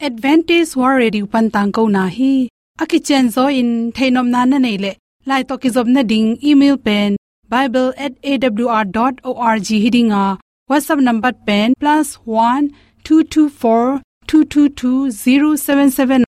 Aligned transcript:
advantage 0.00 0.76
war 0.76 0.96
ready 0.96 1.22
pan 1.26 1.50
tang 1.50 1.72
ko 1.72 1.88
na 1.88 2.08
hi. 2.08 2.48
Aki 2.80 3.00
chen 3.00 3.30
zo 3.30 3.48
in 3.60 3.92
thainom 3.92 4.28
na 4.30 4.44
na 4.44 4.58
nei 4.58 4.76
le. 4.76 4.94
Lai 5.26 5.42
to 5.42 5.58
ki 5.58 5.70
job 5.70 5.86
na 5.86 6.02
ding 6.02 6.38
email 6.42 6.76
pen 6.76 7.16
bible@awr.org 7.48 9.68
hiding 9.84 10.12
a. 10.12 10.38
Whatsapp 10.70 11.00
number 11.00 11.32
pen 11.32 11.74
plus 11.80 12.14
one 12.24 12.70
two 13.04 13.24
two 13.24 13.48
four 13.48 14.00
two 14.26 14.44
two 14.44 14.68
two 14.68 15.10
zero 15.10 15.56
seven 15.56 15.90
seven 15.90 16.24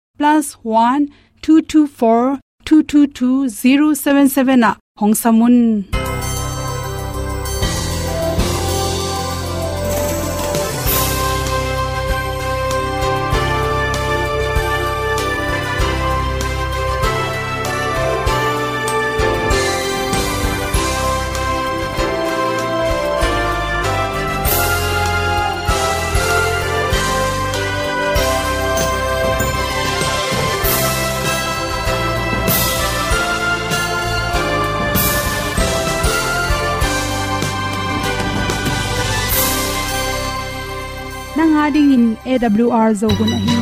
nanga 41.50 41.70
ding 41.74 41.90
in 41.96 42.04
awr 42.32 42.90
zo 43.00 43.08
gun 43.18 43.30
a 43.36 43.38
hi 43.46 43.54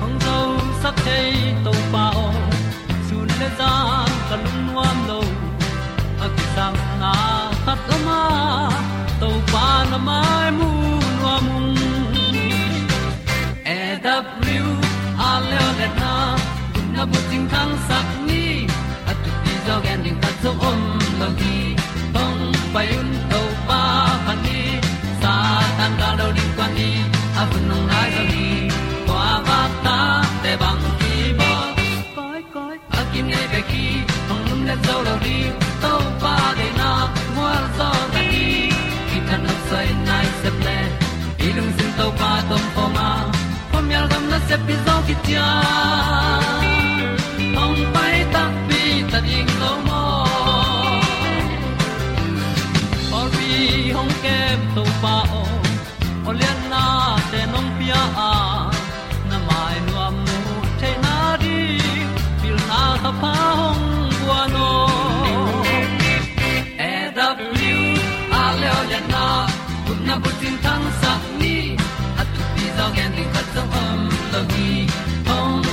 hong 0.00 0.16
zo 0.24 0.36
sak 0.82 0.96
chei 1.06 1.32
to 1.64 1.72
pa 1.94 2.04
o 2.24 2.26
sun 3.08 3.28
le 3.40 3.48
za 3.62 3.72
ka 4.28 4.36
lun 4.44 4.58
nuam 4.68 4.98
lo 5.10 5.20
a 6.28 6.32
ki 6.36 6.46
sam 6.54 6.74
na 7.02 7.14
khat 7.64 7.90
o 7.96 8.00
ma 8.06 8.20
to 9.24 9.30
pa 9.52 9.66
na 9.90 9.98
mai 10.08 10.48
mu 10.60 10.70
nuam 11.20 11.46
e 13.76 13.80
a 15.30 15.32
le 15.50 15.88
na 16.00 16.14
kun 16.72 16.86
na 16.96 17.02
bu 17.12 17.18
tin 17.30 17.44
kan 17.54 17.70
sak 17.90 18.19
zo 20.42 20.50
om 20.70 20.80
lo 21.20 21.28
gi 21.40 21.56
hong 22.14 22.42
pai 22.74 22.86
un 22.98 23.08
to 23.30 23.40
pa 23.68 23.80
pa 24.26 24.32
ni 24.44 24.60
sa 25.22 25.34
tan 25.78 25.92
ga 26.00 26.10
lo 26.18 26.26
di 26.36 26.44
kwan 26.56 26.70
ni 26.78 26.90
a 27.40 27.42
bu 27.50 27.58
nong 27.68 27.86
lai 27.92 28.08
za 28.16 28.22
ni 28.32 28.46
kwa 29.08 29.26
ba 29.46 29.60
ta 29.84 29.98
te 30.42 30.52
bang 30.62 30.82
ki 31.00 31.14
ba 31.40 31.50
koi 32.16 32.40
koi 32.54 32.76
a 32.98 33.00
kim 33.12 33.26
nei 33.32 33.46
be 33.52 33.60
ki 33.70 33.84
hong 34.28 34.44
lum 34.48 34.60
le 34.68 34.74
zo 34.86 34.96
lo 35.06 35.14
di 35.24 35.36
to 35.82 35.92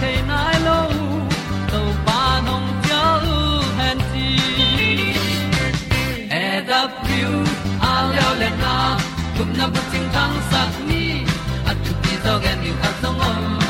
Ting 0.00 0.16
te 0.16 0.22
nai 0.26 0.56
lo 0.66 0.78
to 1.70 1.80
pa 2.06 2.40
nong 2.46 2.68
pia 2.82 3.04
u 3.34 3.38
han 3.78 3.98
ti 4.12 4.28
e 6.30 6.62
da 6.68 6.80
pru 7.02 7.32
a 7.90 7.94
leo 8.10 8.30
le 8.40 8.50
na 8.62 8.74
gup 9.36 9.50
na 9.58 9.66
bu 9.72 9.80
ting 9.92 10.08
tang 10.14 10.36
sat 10.50 10.72
ni 10.88 11.04
at 11.70 11.76
tu 11.84 11.92
ti 12.02 12.14
zo 12.24 12.34
gen 12.44 12.58
ni 12.62 12.70
at 12.86 12.94
song 13.02 13.20
om 13.30 13.67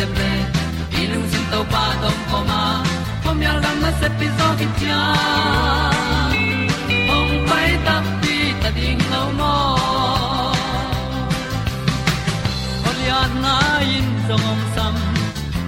se 0.00 0.06
ple 0.16 1.06
lung 1.12 1.26
sin 1.30 1.44
to 1.52 1.60
pa 1.72 1.84
tom 2.02 2.16
ko 2.30 2.38
ma. 2.50 2.60
Pom 3.22 3.38
yal 3.46 3.58
gam 3.64 3.76
na 3.84 3.90
se 4.00 4.08
pi 4.18 4.26
zo 4.38 4.48
ki 4.58 4.66
tia 4.78 5.00
ong 7.16 7.34
pai 7.48 7.70
ta 7.86 7.96
pi 8.20 8.36
ta 8.62 8.68
ding 8.78 9.02
lo 9.12 9.22
mo 9.38 9.54
Olian 12.88 13.32
na 13.44 13.56
in 13.96 14.08
song 14.26 14.46
om 14.52 14.62
sam 14.76 14.96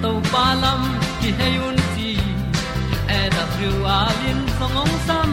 to 0.03 0.11
pa 0.33 0.47
lam 0.63 0.83
ki 1.21 1.31
hay 1.39 1.55
un 1.69 1.79
ti 1.95 2.11
e 3.19 3.21
da 3.35 3.45
thru 3.53 3.73
a 3.99 4.01
lin 4.21 4.41
song 4.59 4.77
om 4.85 4.93
sam 5.09 5.31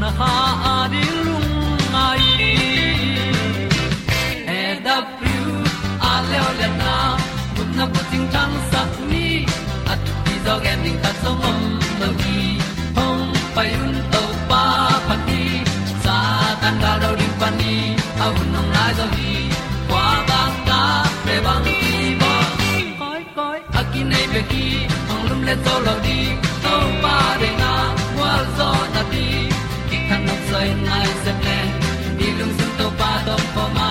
na 0.00 0.08
ha 0.18 0.34
ding 10.88 11.00
ta 11.04 11.10
song 11.22 11.40
om 11.50 11.60
no 12.00 12.08
gi 12.20 12.38
hong 12.96 13.24
pai 13.54 13.68
un 13.84 13.94
to 14.12 14.22
pa 14.50 14.62
pa 15.08 15.16
ti. 15.26 15.42
Sa 16.04 16.16
tan 16.60 16.74
da 16.82 16.92
do 17.02 17.10
ri 17.20 17.28
pan 17.40 17.52
ni 17.60 17.74
a 18.24 18.26
un 18.38 18.46
nong 18.54 18.70
lai 18.76 18.90
zo 18.98 19.06
gi 19.16 19.34
kwa 19.90 20.06
ba 20.28 20.40
ta 20.68 20.80
pe 21.24 21.34
bang 21.46 21.60
ti 21.66 21.78
ba 22.22 22.32
koi 23.00 23.22
koi 23.36 23.58
a 23.80 23.82
ki 23.92 24.00
nei 24.12 24.26
pe 24.32 24.40
ki 24.50 24.64
ong 25.12 25.22
lum 25.28 25.40
le 25.48 25.54
zo 25.64 25.74
lo 25.86 25.94
di 26.06 26.18
to 26.64 26.74
pa 27.04 27.16
de 27.42 27.50
na 27.62 27.72
wa 28.20 28.32
zo 28.56 28.70
na 28.94 29.02
ti. 29.12 29.26
Ki 29.88 29.96
kan 30.08 30.20
nok 30.28 30.40
sai 30.50 30.68
nai 30.88 31.06
se 31.22 31.32
ple 31.42 31.58
ni 32.18 32.28
lung 32.38 32.54
sun 32.58 32.70
to 32.80 32.86
pa 33.00 33.12
do 33.26 33.36
po 33.54 33.64
ma. 33.76 33.90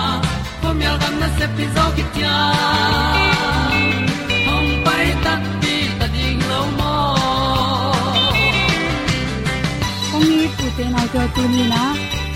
Po 0.60 0.68
mi 0.78 0.84
al 0.92 0.98
gam 1.02 1.14
na 1.22 1.28
se 1.38 1.46
pi 1.56 1.64
zo 1.74 1.84
ki 1.96 2.04
tia 2.14 2.36
te 10.78 10.84
na 10.94 11.02
to 11.12 11.22
tu 11.34 11.42
ni 11.52 11.62
na 11.72 11.82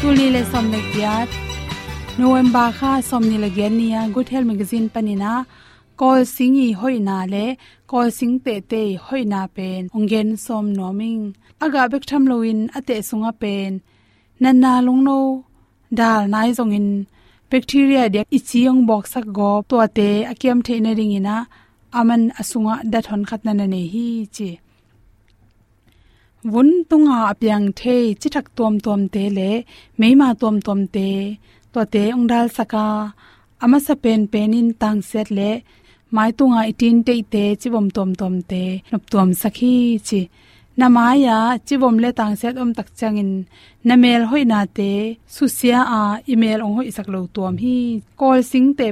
tu 0.00 0.08
ni 0.18 0.26
le 0.34 0.40
som 0.52 0.64
le 0.72 0.78
kya 0.92 1.14
november 2.20 2.68
kha 2.78 2.92
som 3.08 3.22
ni 3.30 3.36
le 3.42 3.48
gen 3.56 3.74
ni 3.80 3.86
ya 3.94 4.00
good 4.14 4.28
health 4.32 4.48
magazine 4.50 4.86
panina 4.94 5.32
kol 6.00 6.20
hoi 6.80 6.96
na 7.08 7.16
le, 7.32 7.44
call 7.90 8.08
sing 8.18 8.34
te 8.44 8.54
te 8.70 8.82
hoina 9.06 9.42
pen, 9.56 9.82
ongen 9.96 10.28
som 10.44 10.66
noming 10.78 11.22
aga 11.64 11.82
bek 11.92 12.04
tham 12.10 12.24
loin 12.30 12.60
ate 12.78 12.96
sunga 13.08 13.32
pen 13.42 13.72
nanna 14.42 14.72
longno 14.86 15.18
dal 15.98 16.22
nai 16.32 16.50
zong 16.58 16.74
in, 16.78 16.88
bacteria 17.50 18.04
de 18.14 18.20
ichiong 18.36 18.80
box 18.88 19.02
sak 19.14 19.26
go 19.38 19.50
to 19.68 19.76
te, 19.96 20.10
akiam 20.32 20.58
theina 20.66 20.92
ring 20.98 21.14
ina, 21.18 21.36
aman 21.98 22.22
asunga 22.40 22.74
da 22.92 22.98
thon 23.06 23.22
khat 23.28 23.40
na 23.44 23.52
ne 23.52 23.82
hi 23.92 24.06
chi 24.36 24.50
vun 26.44 26.70
tunga 26.90 27.18
apyang 27.32 27.66
the 27.78 27.96
chi 28.20 28.28
thak 28.34 28.46
tom 28.56 28.74
tom 28.84 29.00
te 29.14 29.24
le 29.38 29.50
meima 30.00 30.28
tom 30.40 30.56
tom 30.66 30.80
te 30.94 31.08
to 31.72 31.80
te 31.92 32.02
ong 32.16 32.26
dal 32.30 32.46
saka, 32.56 32.86
ama 33.64 33.78
sa 33.86 33.94
pen 34.02 34.20
penin 34.32 34.68
tang 34.80 35.00
set 35.10 35.28
le 35.38 35.50
mai 36.14 36.30
tung 36.38 36.52
tunga 36.52 36.62
itin 36.70 36.96
te 37.06 37.14
te 37.32 37.44
chi 37.60 37.68
bom 37.74 37.86
tom 37.96 38.10
tom 38.20 38.34
te 38.50 38.62
nop 38.90 39.02
tom 39.12 39.28
sakhi 39.42 39.74
chi. 40.08 40.20
Namaya 40.80 41.38
chivom 41.66 41.96
le 42.02 42.10
tang 42.18 42.34
set 42.40 42.54
om 42.62 42.70
tak 42.78 42.88
changin 42.98 43.30
namel 43.88 44.22
hoina 44.30 44.60
te 44.76 44.90
susia 45.34 45.78
a 45.98 46.02
email 46.32 46.58
ong 46.64 46.74
hoi 46.76 46.90
sak 46.96 47.08
lo 47.14 47.20
tuam 47.34 47.54
hi 47.62 47.76
call 48.20 48.40
sing 48.50 48.68
te 48.78 48.86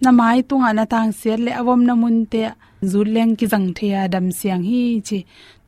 pen 0.00 0.14
namai 0.14 0.42
tunga 0.48 0.70
na 0.74 0.84
tang 0.84 1.12
set 1.12 1.40
le 1.40 1.52
awom 1.60 1.80
na 1.86 1.94
mun 1.94 2.26
te 2.32 2.42
zuleng 2.82 3.36
ki 3.38 3.46
jang 3.52 3.74
thea 3.74 4.08
dam 4.08 4.26
siang 4.38 4.62
hi 4.62 5.00
chi. 5.08 5.18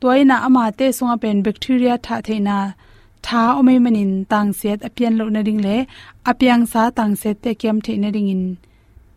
Toina 0.01 0.37
ama 0.47 0.73
te 0.79 0.87
sunga 0.99 1.17
pen 1.21 1.43
bacteria 1.43 1.95
tha 2.07 2.17
theina 2.27 2.75
tha 3.23 3.43
omei 3.59 3.79
manin 3.85 4.13
tang 4.31 4.53
set 4.53 4.79
apian 4.89 5.15
lo 5.19 5.25
na 5.35 5.41
ding 5.43 5.61
le 5.67 5.77
apyang 6.31 6.65
sa 6.73 6.83
tang 6.99 7.15
set 7.17 7.37
te 7.43 7.51
kem 7.55 7.81
theina 7.81 8.09
ring 8.15 8.31
in. 8.35 8.45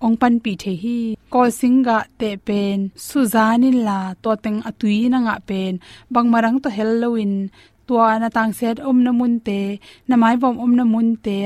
Ong 0.02 0.18
pan 0.22 0.40
pi 0.44 0.56
the 0.62 0.74
hi. 0.82 1.16
Ko 1.34 1.42
singa 1.60 1.98
te 2.20 2.30
pen 2.48 2.78
suzanin 3.08 3.78
la 3.88 4.00
to 4.24 4.32
teng 4.44 4.60
atui 4.70 5.10
na 5.10 5.20
nga 5.26 5.36
pen. 5.50 5.74
Bang 6.14 6.28
marang 6.34 6.58
to 6.64 6.70
halloween 6.78 7.34
tua 7.88 8.20
na 8.22 8.30
tang 8.30 8.54
set 8.60 8.80
om 8.80 9.04
na 9.06 9.12
mun 9.12 9.36
te, 9.48 9.80
na 10.08 10.16
mai 10.22 10.36
bom 10.42 10.56
om 10.64 10.74
na 10.80 10.84
mun 10.84 11.10
te 11.26 11.38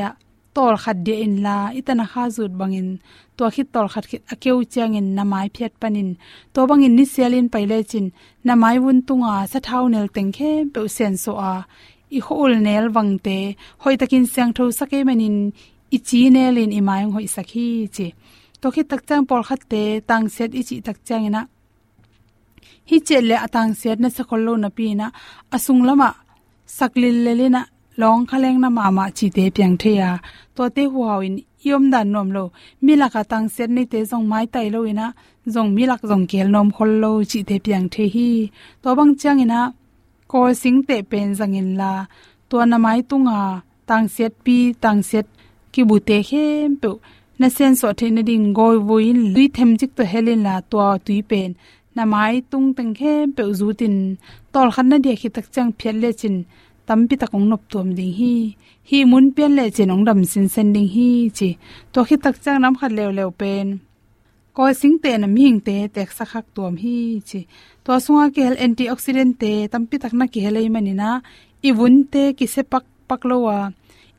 tol 0.57 0.75
khat 0.83 0.97
de 1.05 1.15
in 1.25 1.35
la. 1.45 1.57
Itana 1.79 2.05
kha 2.11 2.23
zut 2.35 2.53
bangin. 2.59 2.89
To 3.37 3.43
khi 3.53 3.63
tol 3.73 3.87
khat 3.93 4.05
khit 4.09 4.23
akeu 4.33 4.57
chang 4.73 4.93
in 4.99 5.07
namai 5.17 5.47
phet 5.55 5.73
panin. 5.81 6.09
To 6.53 6.59
bangin 6.69 6.93
ni 6.97 7.05
selin 7.13 7.47
paile 7.53 7.77
chin. 7.91 8.05
Namai 8.47 8.75
wun 8.83 8.99
tunga 9.07 9.33
sa 9.51 9.59
thau 9.67 9.83
nel 9.93 10.07
teng 10.15 10.31
khe 10.37 10.51
pe 10.73 10.81
sen 10.95 11.13
so 11.23 11.31
a. 11.51 11.53
I 12.17 12.19
hol 12.27 12.53
nel 12.65 12.85
wangte 12.95 13.37
hoi 13.83 13.95
takin 14.01 14.25
sang 14.33 14.51
tho 14.57 14.63
sake 14.79 14.99
manin. 15.07 15.37
I 15.95 15.97
chi 16.07 16.21
nelin 16.35 16.71
i 16.79 16.81
mai 16.87 17.01
hoi 17.15 17.27
sakhi 17.35 17.67
chi. 17.95 18.07
To 18.61 18.67
khi 18.73 18.81
tak 18.91 19.01
chang 19.07 19.23
por 19.29 19.41
khat 19.47 19.61
te. 19.71 19.83
Tang 20.09 20.25
set 20.35 20.51
i 20.59 20.61
chi 20.67 20.75
tak 20.87 20.97
chang 21.07 21.25
ina 21.29 21.41
hi 22.89 22.97
chele 23.07 23.35
atang 23.45 23.71
set 23.81 23.97
na 24.03 24.09
sakol 24.15 24.41
lo 24.47 24.53
na 24.63 24.69
pi 24.77 24.85
na. 24.99 25.07
Asung 25.55 25.81
lama. 25.87 26.09
Saklil 26.77 27.17
lelena 27.25 27.61
le 27.61 27.76
long 27.99 28.25
khaleng 28.29 28.59
na 28.63 28.69
mama 28.77 29.05
chi 29.17 29.27
te 29.35 29.43
pyang 29.55 29.75
the 29.81 29.91
ya. 30.01 30.09
To 30.55 30.63
te 30.75 30.83
huaw 30.93 31.19
in 31.27 31.35
yom 31.67 31.83
dan 31.93 32.11
nom 32.13 32.29
lo 32.35 32.43
mila 32.85 33.07
ka 33.13 33.21
tang 33.31 33.47
set 33.55 33.69
ni 33.75 33.83
te 33.91 33.99
jong 34.09 34.25
mai 34.31 34.45
tai 34.53 34.67
lo 34.73 34.79
ina 34.91 35.07
jong 35.53 35.69
milak 35.75 36.01
jong 36.09 36.25
kel 36.31 36.47
nom 36.55 36.67
khol 36.75 36.91
lo 37.03 37.11
chi 37.31 37.39
te 37.49 37.55
pyang 37.65 37.87
the 37.93 38.03
hi. 38.13 38.29
To 38.83 38.89
bang 38.97 39.13
chang 39.21 39.39
ina 39.45 39.59
ko 40.31 40.39
sing 40.61 40.79
te 40.87 40.97
pen 41.09 41.27
jang 41.37 41.55
in 41.61 41.69
la. 41.79 41.91
To 42.49 42.57
na 42.71 42.77
mai 42.85 42.99
tunga, 43.09 43.41
tang 43.89 44.07
set 44.15 44.33
pi, 44.45 44.57
tang 44.83 45.01
set 45.09 45.25
ki 45.73 45.81
bu 45.89 45.95
te 46.07 46.17
khem 46.29 46.75
pe 46.81 46.89
na 47.39 47.47
sen 47.55 47.73
so 47.79 47.87
the 47.99 48.07
na 48.15 48.21
ding 48.29 48.47
goi 48.57 48.77
voin 48.87 49.17
lui 49.33 49.45
them 49.55 49.71
jik 49.79 49.91
to 49.97 50.03
helin 50.11 50.41
la 50.47 50.55
to 50.71 50.77
tui 51.05 51.21
pen. 51.29 51.49
Na 51.95 52.03
mai 52.13 52.35
tung 52.51 52.67
teng 52.77 52.93
khe 52.99 53.13
pe 53.35 53.43
zu 53.59 53.67
tin. 53.79 53.95
Tol 54.53 54.69
khan 54.75 54.87
na 54.89 54.97
dia 55.03 55.15
khi 55.21 55.29
tak 55.35 55.45
chang 55.53 55.71
phel 55.79 55.95
le 56.03 56.09
chin. 56.19 56.35
Tampi 56.87 57.15
takong 57.21 57.47
nop 57.51 57.61
tom 57.71 57.87
ding 57.97 58.13
hi 58.19 58.33
hi 58.89 58.99
mun 59.11 59.25
pen 59.35 59.51
le 59.57 59.65
chin 59.75 59.93
ong 59.93 60.03
dam 60.07 60.19
sin 60.31 60.47
sen 60.53 60.67
ding 60.75 60.89
hi 60.95 61.09
chi 61.37 61.49
to 61.93 61.99
khi 62.07 62.15
tak 62.23 62.35
chang 62.43 62.59
nam 62.63 62.73
khat 62.79 62.91
lew 62.97 63.09
lew 63.17 63.31
pen 63.39 63.67
ko 64.55 64.63
sing 64.81 64.95
te 65.03 65.11
na 65.21 65.27
ming 65.35 65.59
te 65.67 65.75
tek 65.95 66.09
sakhak 66.17 66.45
tom 66.55 66.73
hi 66.83 66.97
chi 67.29 67.39
to 67.83 67.91
sunga 68.05 68.25
ke 68.33 68.41
hel 68.47 68.57
antioxidant 68.65 69.33
te 69.41 69.51
tampi 69.71 69.95
tak 70.03 70.13
na 70.19 70.25
ki 70.31 70.39
helai 70.45 70.67
manina 70.75 71.09
i 71.67 71.69
te 72.13 72.23
ki 72.37 72.45
se 72.53 72.61
pak 72.71 72.85
pak 73.09 73.21
lowa 73.29 73.57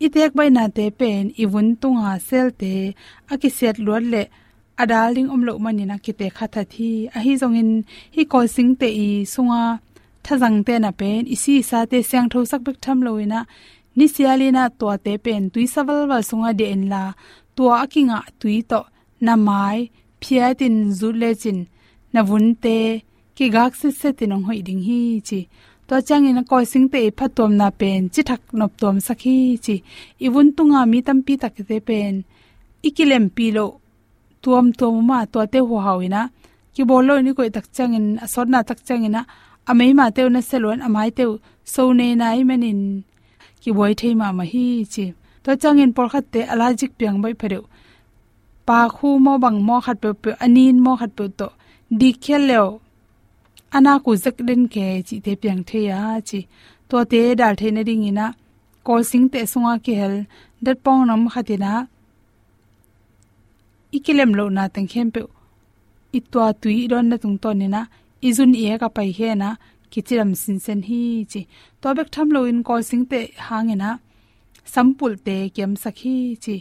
itek 0.05 0.33
bai 0.39 0.49
na 0.57 0.65
te 0.77 0.85
pen 1.01 1.25
iwun 1.43 1.69
tunga 1.81 2.13
sel 2.29 2.49
te 2.61 2.73
aki 3.33 3.49
set 3.59 3.77
luat 3.85 4.05
le 4.13 4.23
adaling 4.83 5.29
omlo 5.35 5.53
manina 5.65 5.97
kite 6.05 6.27
khatha 6.37 6.63
thi 6.73 6.91
a 7.17 7.19
hi 7.25 7.33
zongin 7.43 7.71
hi 8.15 8.23
ko 8.33 8.39
sing 8.55 8.71
te 8.81 8.89
i 9.07 9.09
sunga 9.33 9.63
thazang 10.29 10.59
te 10.67 10.75
na 10.85 10.91
pen 11.01 11.23
isi 11.35 11.55
sa 11.71 11.79
te 11.91 11.99
sang 12.11 12.29
tho 12.33 12.39
sak 12.51 12.63
bek 12.67 12.79
tham 12.85 12.99
loina 13.07 13.41
ni 13.97 14.07
sialina 14.15 14.63
to 14.81 14.87
te 15.05 15.13
pen 15.25 15.43
tui 15.53 15.65
saval 15.75 16.01
wal 16.11 16.23
sunga 16.29 16.51
de 16.59 16.67
en 16.75 16.85
la 16.93 17.03
to 17.59 17.65
akinga 17.83 18.19
tui 18.41 18.57
to, 18.71 18.81
na 19.27 19.35
mai 19.47 19.79
phiatin 20.21 20.77
zu 20.99 21.09
le 21.21 21.31
chin, 21.43 21.59
na 22.13 22.21
vun 22.29 22.47
te 22.65 22.77
ki 23.37 23.47
gak 23.55 23.73
se 23.81 23.89
se 24.01 24.09
tinong 24.19 24.45
hoi 24.49 24.61
ding 24.67 24.83
hi 24.89 25.01
chi. 25.29 25.41
To 25.89 25.95
chang 26.09 26.27
in 26.31 26.41
ko 26.51 26.57
sing 26.73 26.87
te 26.93 26.99
e 27.09 27.11
phatom 27.19 27.53
na 27.61 27.69
pen, 27.81 28.01
chi 28.15 28.23
thak 28.29 28.43
nop 28.59 28.73
tom 28.81 28.97
sakhi 29.07 29.37
chi. 29.65 29.77
Iwun 30.27 30.49
tunga 30.57 30.81
mi 30.93 30.99
tam 31.07 31.19
pi 31.27 31.35
tak 31.43 31.57
te 31.69 31.77
pen 31.89 32.15
ikilem 32.89 33.27
pi 33.37 33.47
lo, 33.57 33.67
tuam 34.43 34.67
tuam 34.79 34.95
ma 35.11 35.19
to 35.33 35.39
te 35.53 35.59
ho 35.69 35.77
hawina 35.87 36.23
ki 36.75 36.83
bolo 36.91 37.15
ni 37.25 37.31
ko 37.37 37.43
tak 37.57 37.67
chang 37.77 37.95
in 37.99 38.07
asod 38.25 38.49
na 38.53 38.59
tak 38.69 38.81
chang 38.87 39.03
ina 39.09 39.23
amei 39.71 39.93
ma 39.99 40.07
teu 40.17 40.29
na 40.35 40.41
selon, 40.51 40.79
amai 40.87 41.11
teu 41.19 41.31
so 41.73 41.83
ne 41.99 42.07
nai 42.21 42.41
manin 42.49 42.81
ki 43.63 43.71
boi 43.77 43.93
thei 44.01 44.15
ma 44.21 44.29
ma 44.39 44.45
hi 44.53 44.67
chi. 44.93 45.05
To 45.45 45.51
chang 45.63 45.79
in 45.85 45.93
por 45.97 46.09
khat 46.13 46.25
te 46.33 46.41
allergic 46.53 46.91
piang 46.99 47.19
bai 47.23 47.35
phareu 47.41 47.65
pa 48.69 48.79
khu 48.97 49.09
mo 49.25 49.33
bang 49.45 49.59
mo 49.69 49.77
khat 49.85 49.97
pe 50.03 50.11
pe, 50.23 50.31
anin 50.45 50.77
mo 50.85 50.93
khat 51.01 51.13
pe 51.19 51.25
to. 51.39 51.49
Di 52.01 52.09
khel 52.25 52.43
leo. 52.51 52.67
Ana 53.77 53.93
ku 54.05 54.11
zak 54.25 54.37
den 54.49 54.63
ke 54.75 54.87
chi 55.07 55.17
te 55.25 55.33
piang 55.43 55.63
the 55.69 55.79
ya 55.91 56.01
chi. 56.29 56.41
To 56.89 56.97
te 57.11 57.21
dal 57.41 57.55
the 57.61 57.69
na 57.77 57.83
ding 57.89 58.05
ina. 58.11 58.27
Ko 58.87 58.93
sing 59.11 59.27
te 59.33 59.41
sunga 59.53 59.73
ki 59.85 59.93
hel. 60.01 60.15
Dat 60.65 60.79
pong 60.85 61.03
nam 61.09 61.23
khatina 61.33 61.73
ikilem 63.97 64.31
lo 64.39 64.45
na 64.57 64.63
tang 64.75 64.89
khem 64.93 65.09
pe. 65.15 65.21
Itwa 66.19 66.47
tui 66.61 66.89
ron 66.93 67.07
na 67.11 67.17
tung 67.23 67.39
to 67.43 67.51
ni 67.61 67.67
na 67.75 67.81
izun 68.29 68.53
e 68.55 68.79
ka 68.83 68.89
pai 68.97 69.11
he 69.19 69.35
na, 69.35 69.51
kichiram 69.91 70.33
sin 70.43 70.59
sen 70.65 70.81
hi 70.89 71.25
chi. 71.31 71.41
To 71.81 71.89
bek 71.97 72.09
tham 72.15 72.29
lo 72.35 72.41
in 72.51 72.63
call 72.67 72.83
sing 72.83 73.05
te 73.11 73.21
hangena 73.49 73.91
sampul 74.73 75.13
te 75.27 75.37
kem 75.57 75.73
sakhi 75.83 76.17
chi. 76.45 76.57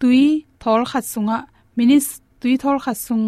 Tui 0.00 0.24
thol 0.62 0.82
khat 0.90 1.04
sunga 1.12 1.38
minis 1.76 2.06
tui 2.40 2.56
thol 2.62 2.78
khat 2.84 2.96
sung, 3.06 3.26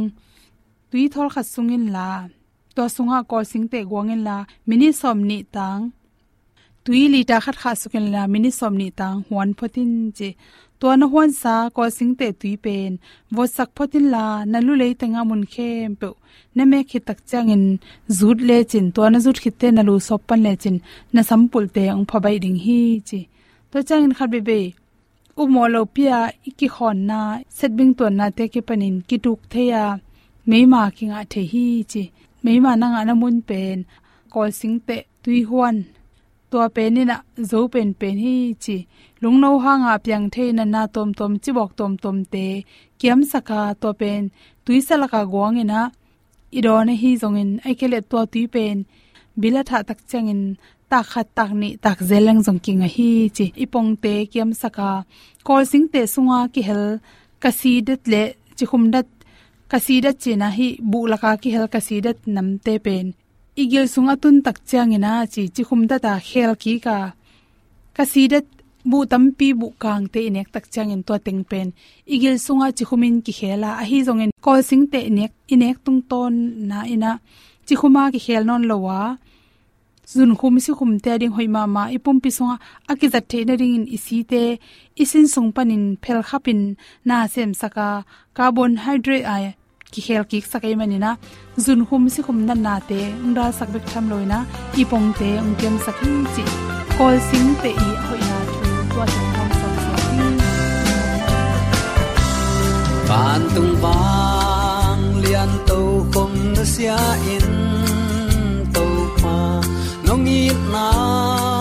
tui 0.91 1.09
thol 1.14 1.29
khat 1.35 1.47
sungin 1.55 1.85
la. 1.97 2.09
To 2.75 2.83
sunga 2.97 3.19
ko 3.31 3.37
singte 3.50 3.79
gwangin 3.91 4.23
la 4.29 4.37
mini 4.69 4.88
somni 5.00 5.38
tang. 5.55 5.83
Tui 6.85 7.03
li 7.12 7.21
ta 7.29 7.37
khat 7.45 7.57
kha 7.62 7.71
sukin 7.81 8.07
la 8.14 8.23
mini 8.33 8.50
somni 8.61 8.88
tang, 8.99 9.17
huan 9.29 9.50
photin 9.59 9.91
che 10.81 10.81
to 10.81 10.97
na 10.97 11.07
huan 11.07 11.31
sa 11.33 11.71
ko 11.71 11.83
singte 11.90 12.33
tui 12.40 12.57
pen. 12.57 12.99
Wo 13.33 13.47
sak 13.47 13.69
photin 13.76 14.11
la 14.14 14.45
nalu 14.45 14.73
le 14.81 14.95
tenga 14.95 15.25
mun 15.25 15.45
khem 15.45 15.97
pe. 16.00 16.09
Na 16.54 16.64
me 16.64 16.78
khi 16.85 16.99
tak 16.99 17.19
changin 17.31 17.64
zut 18.19 18.38
le 18.49 18.64
chin. 18.64 18.93
To 18.93 19.09
na 19.11 19.19
zut 19.19 19.38
khitte 19.43 19.69
na 19.73 19.83
lu 19.83 20.00
sop 20.00 20.21
pan 20.28 20.43
le 20.43 20.57
chin. 20.57 20.76
Na 21.12 21.23
sampul 21.23 21.64
te 21.75 21.83
ong 21.90 22.07
phabai 22.11 22.37
ding 22.40 22.59
hi 22.64 23.00
chi. 23.09 23.21
To 23.71 23.76
changin 23.88 24.14
khat 24.19 24.31
be 24.31 24.40
be. 24.40 24.61
U 25.40 25.47
mo 25.54 25.62
lo 25.75 25.85
pia 25.95 26.19
iki 26.49 26.69
khon 26.69 26.97
na. 27.11 27.21
Setbing 27.59 27.93
ton 27.99 28.16
na 28.19 28.26
te 28.37 28.45
ke 28.52 28.61
panin 28.69 28.97
ki 29.09 29.16
tuk 29.25 29.40
theya 29.52 29.85
meima 30.49 30.81
kinga 30.97 31.21
the 31.33 31.43
hi 31.52 31.66
chi. 31.93 32.02
Meima 32.45 32.73
na 32.81 32.87
nga 32.93 33.00
na 33.09 33.14
mun 33.14 33.37
pen. 33.49 33.78
Kol 34.33 34.50
sing 36.55 36.69
pen 36.77 36.95
ni 36.95 37.05
zo 37.51 37.61
pen 37.73 37.89
pen 38.01 38.17
hi 38.25 38.35
chi. 38.65 38.77
Lung 39.23 39.39
no 39.43 39.51
ha 39.65 39.73
nga 39.83 39.95
pyang 40.05 40.27
the 40.35 40.45
na 40.53 40.65
na 40.65 40.83
tom 40.95 41.11
tom 41.19 41.33
chi 41.43 41.51
bok 41.59 41.71
tom 41.79 41.93
tom 42.03 42.25
te. 42.33 42.47
Kiam 43.01 43.21
saka 43.33 43.61
to 43.81 43.89
pen. 44.01 44.23
Tui 44.65 44.81
sala 44.87 45.07
ka 45.13 45.21
gowang 45.33 45.59
ina. 45.63 45.81
I 46.57 46.61
do 46.65 46.75
na 46.85 46.95
hi 47.03 47.11
zong 47.23 47.39
in. 47.43 47.51
Ai 47.67 47.75
kele 47.81 47.99
to 48.11 48.19
tui 48.33 48.47
pen. 48.55 48.77
Bila 49.41 49.61
tha 49.69 49.79
tak 49.89 50.01
chang 50.11 50.29
in. 50.35 50.43
Ta 50.91 50.99
khat 51.11 51.29
tak 51.37 51.51
ni 51.61 51.69
tak 51.85 51.99
zeleng 52.11 52.41
zong 52.47 52.61
king 52.65 52.83
a 52.87 52.89
hi 52.97 53.11
chi. 53.37 53.47
Ipong 53.65 53.91
te 54.03 54.15
kiam 54.33 54.51
saka 54.63 54.91
kol 55.47 55.63
sing 55.73 55.87
te 55.93 56.01
sunga 56.15 56.39
ki 56.55 56.63
hel. 56.69 56.85
Kasi 57.43 57.73
det 57.89 58.03
le 58.13 58.23
chi 58.57 58.65
khum 58.71 58.85
dat. 58.95 59.07
Kasidat 59.71 60.17
china 60.23 60.49
hi 60.57 60.69
bu 60.91 61.01
laka 61.13 61.31
ki 61.43 61.51
hel. 61.55 61.67
Kasidat 61.75 62.19
namte 62.35 62.75
pen 62.87 63.07
igil 63.63 63.87
sunga 63.95 64.15
tun 64.23 64.37
tak 64.47 64.57
changina 64.69 65.13
chi 65.33 65.43
chi 65.55 65.63
khumda 65.69 65.97
ta 66.05 66.13
khel 66.29 66.53
ki 66.63 66.73
ka 66.87 66.97
kasidat 67.97 68.47
bu 68.91 68.99
tampi 69.11 69.49
bu 69.61 69.67
kang 69.83 70.05
te 70.13 70.21
inek 70.29 70.49
tak 70.55 70.65
changin 70.75 71.03
to 71.07 71.15
teng 71.27 71.43
pen 71.51 71.69
igil 72.15 72.37
sunga 72.47 72.67
chi 72.77 72.85
khumin 72.89 73.17
ki 73.25 73.33
khela 73.39 73.71
a 73.83 73.85
hi 73.91 73.99
zongen 74.09 74.31
kol 74.45 74.61
sing 74.69 74.85
te 74.93 74.99
inek 75.11 75.33
inek 75.55 75.77
tung 75.85 76.01
ton 76.11 76.35
na 76.69 76.79
ina. 76.95 77.13
Chi 77.67 77.75
khuma 77.81 78.03
ki 78.13 78.21
khel 78.25 78.43
non 78.49 78.63
lowa. 78.71 79.01
Zun 80.13 80.33
khum 80.41 80.55
si 80.65 80.71
khum 80.79 80.93
te 81.05 81.13
ding 81.21 81.35
hoi 81.37 81.49
ma 81.55 81.63
ma, 81.75 81.83
ipum 81.97 82.17
pi 82.23 82.31
songa 82.37 82.57
akizat 82.91 83.25
the 83.31 83.39
na 83.49 83.55
ring 83.61 83.75
in 83.79 83.87
isi 83.97 84.19
te. 84.31 84.43
Isin 85.03 85.27
sung 85.35 85.51
panin 85.57 85.85
phel 86.03 86.21
khapin 86.29 86.61
na 87.09 87.17
sem 87.35 87.51
saka 87.61 87.89
carbon 88.37 88.73
hydrate 88.85 89.25
ai 89.35 89.45
ki 89.95 90.01
khel 90.07 90.25
ki 90.31 90.39
sakai 90.53 90.75
manina. 90.81 91.11
Zun 91.65 91.81
khum 91.89 92.03
si 92.15 92.21
khum 92.27 92.39
nan 92.49 92.61
na 92.67 92.75
te 92.89 93.01
ungda 93.25 93.45
sakbek 93.59 93.85
tham 93.93 94.05
loina. 94.13 94.39
Ipong 94.83 95.09
te 95.19 95.29
ungkem 95.45 95.75
sakhin 95.87 96.15
chi 96.35 96.45
kol 96.99 97.17
sing 97.29 97.51
te 97.63 97.71
i 97.87 97.91
hoina 98.07 98.39
thu. 98.51 98.59
Tua 98.91 99.07
chung 99.13 99.31
hom 99.37 99.51
sak 99.61 99.75
sa 99.85 99.95
ti 100.07 100.19
ban 103.09 103.43
tung 103.55 103.75
bang 103.85 105.03
lian 105.23 105.51
to 105.69 105.81
khum 106.13 106.33
na 106.57 106.65
sia 106.75 107.01
in. 107.35 107.49
To 108.75 108.87
pa, 109.23 109.37
nong 110.07 110.27
i 110.39 110.43
na. 110.73 111.54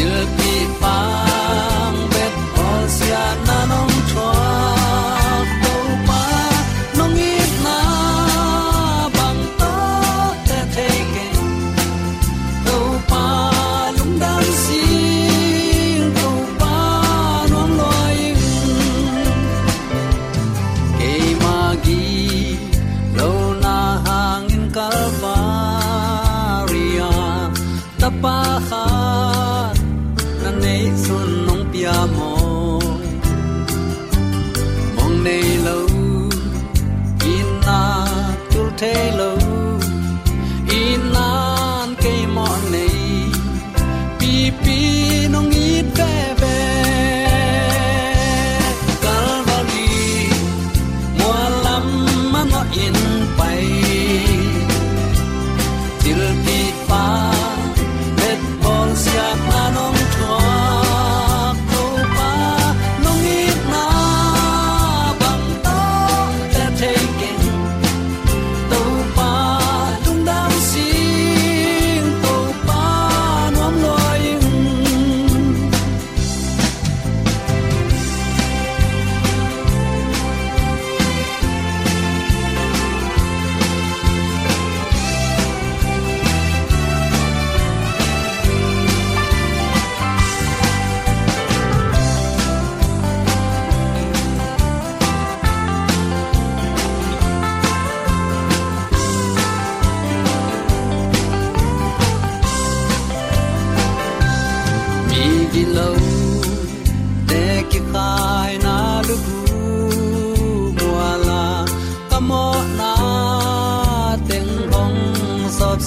Yeah. 0.00 0.39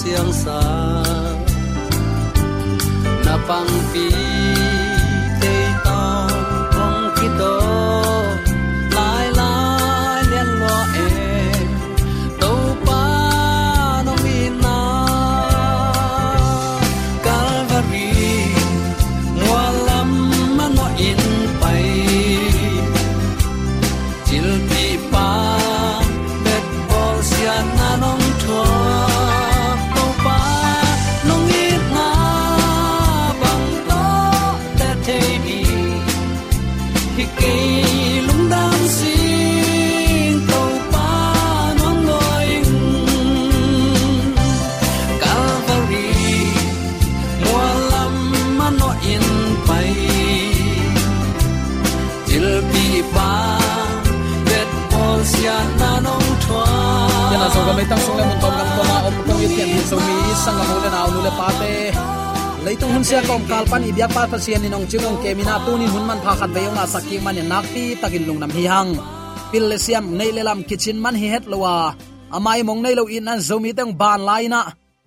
Siang 0.03 0.35
sa 0.35 0.59
na 3.23 3.39
pang 3.47 3.71
pi 3.95 4.42
yana 57.83 57.97
sung 58.05 58.17
le 58.17 58.23
mun 58.29 58.39
tom 58.43 58.53
gam 58.57 58.69
ko 58.75 58.81
ma 58.89 58.97
om 59.07 59.15
ko 59.25 59.31
yit 59.41 59.51
ken 59.57 59.69
hin 59.73 59.85
so 59.89 59.97
mi, 60.05 60.15
sang 60.43 60.57
ga 60.59 60.63
mo 60.69 60.75
le 60.83 60.89
naw 60.95 61.07
nu 61.13 61.19
le 61.25 61.31
pa 61.39 61.47
te. 61.59 61.73
Leitung 62.65 62.93
hun 62.95 63.03
sia 63.09 63.19
kom 63.27 63.43
kal 63.49 63.65
pan 63.71 63.83
ibyak 63.89 64.11
pa 64.15 64.23
pa 64.31 64.37
sian 64.43 64.61
ni 64.63 64.69
nong 64.69 64.85
chimong 64.89 65.17
ke 65.23 65.29
mina 65.37 65.55
tu 65.65 65.71
ni 65.79 65.85
hun 65.93 66.03
man 66.09 66.19
pha 66.23 66.31
khat 66.39 66.51
be 66.55 66.61
nga 66.75 66.83
saking 66.93 67.23
man 67.25 67.37
nak 67.51 67.65
pi 67.73 67.83
takin 68.01 68.23
lung 68.27 68.39
nam 68.41 68.51
hi 68.55 68.63
hang. 68.73 68.91
Pil 69.51 69.65
le 69.71 69.77
siam, 69.85 70.05
nei 70.17 70.31
le 70.35 70.41
lam 70.47 70.59
kitchen 70.69 70.97
man 71.03 71.15
hi 71.21 71.27
het 71.33 71.45
lowa. 71.51 71.75
Amai 72.35 72.61
mong 72.67 72.81
nei 72.83 72.95
lo 72.99 73.03
in 73.17 73.31
an 73.31 73.39
zomi 73.47 73.71
teng 73.77 73.93
ban 73.99 74.21
laina 74.29 74.61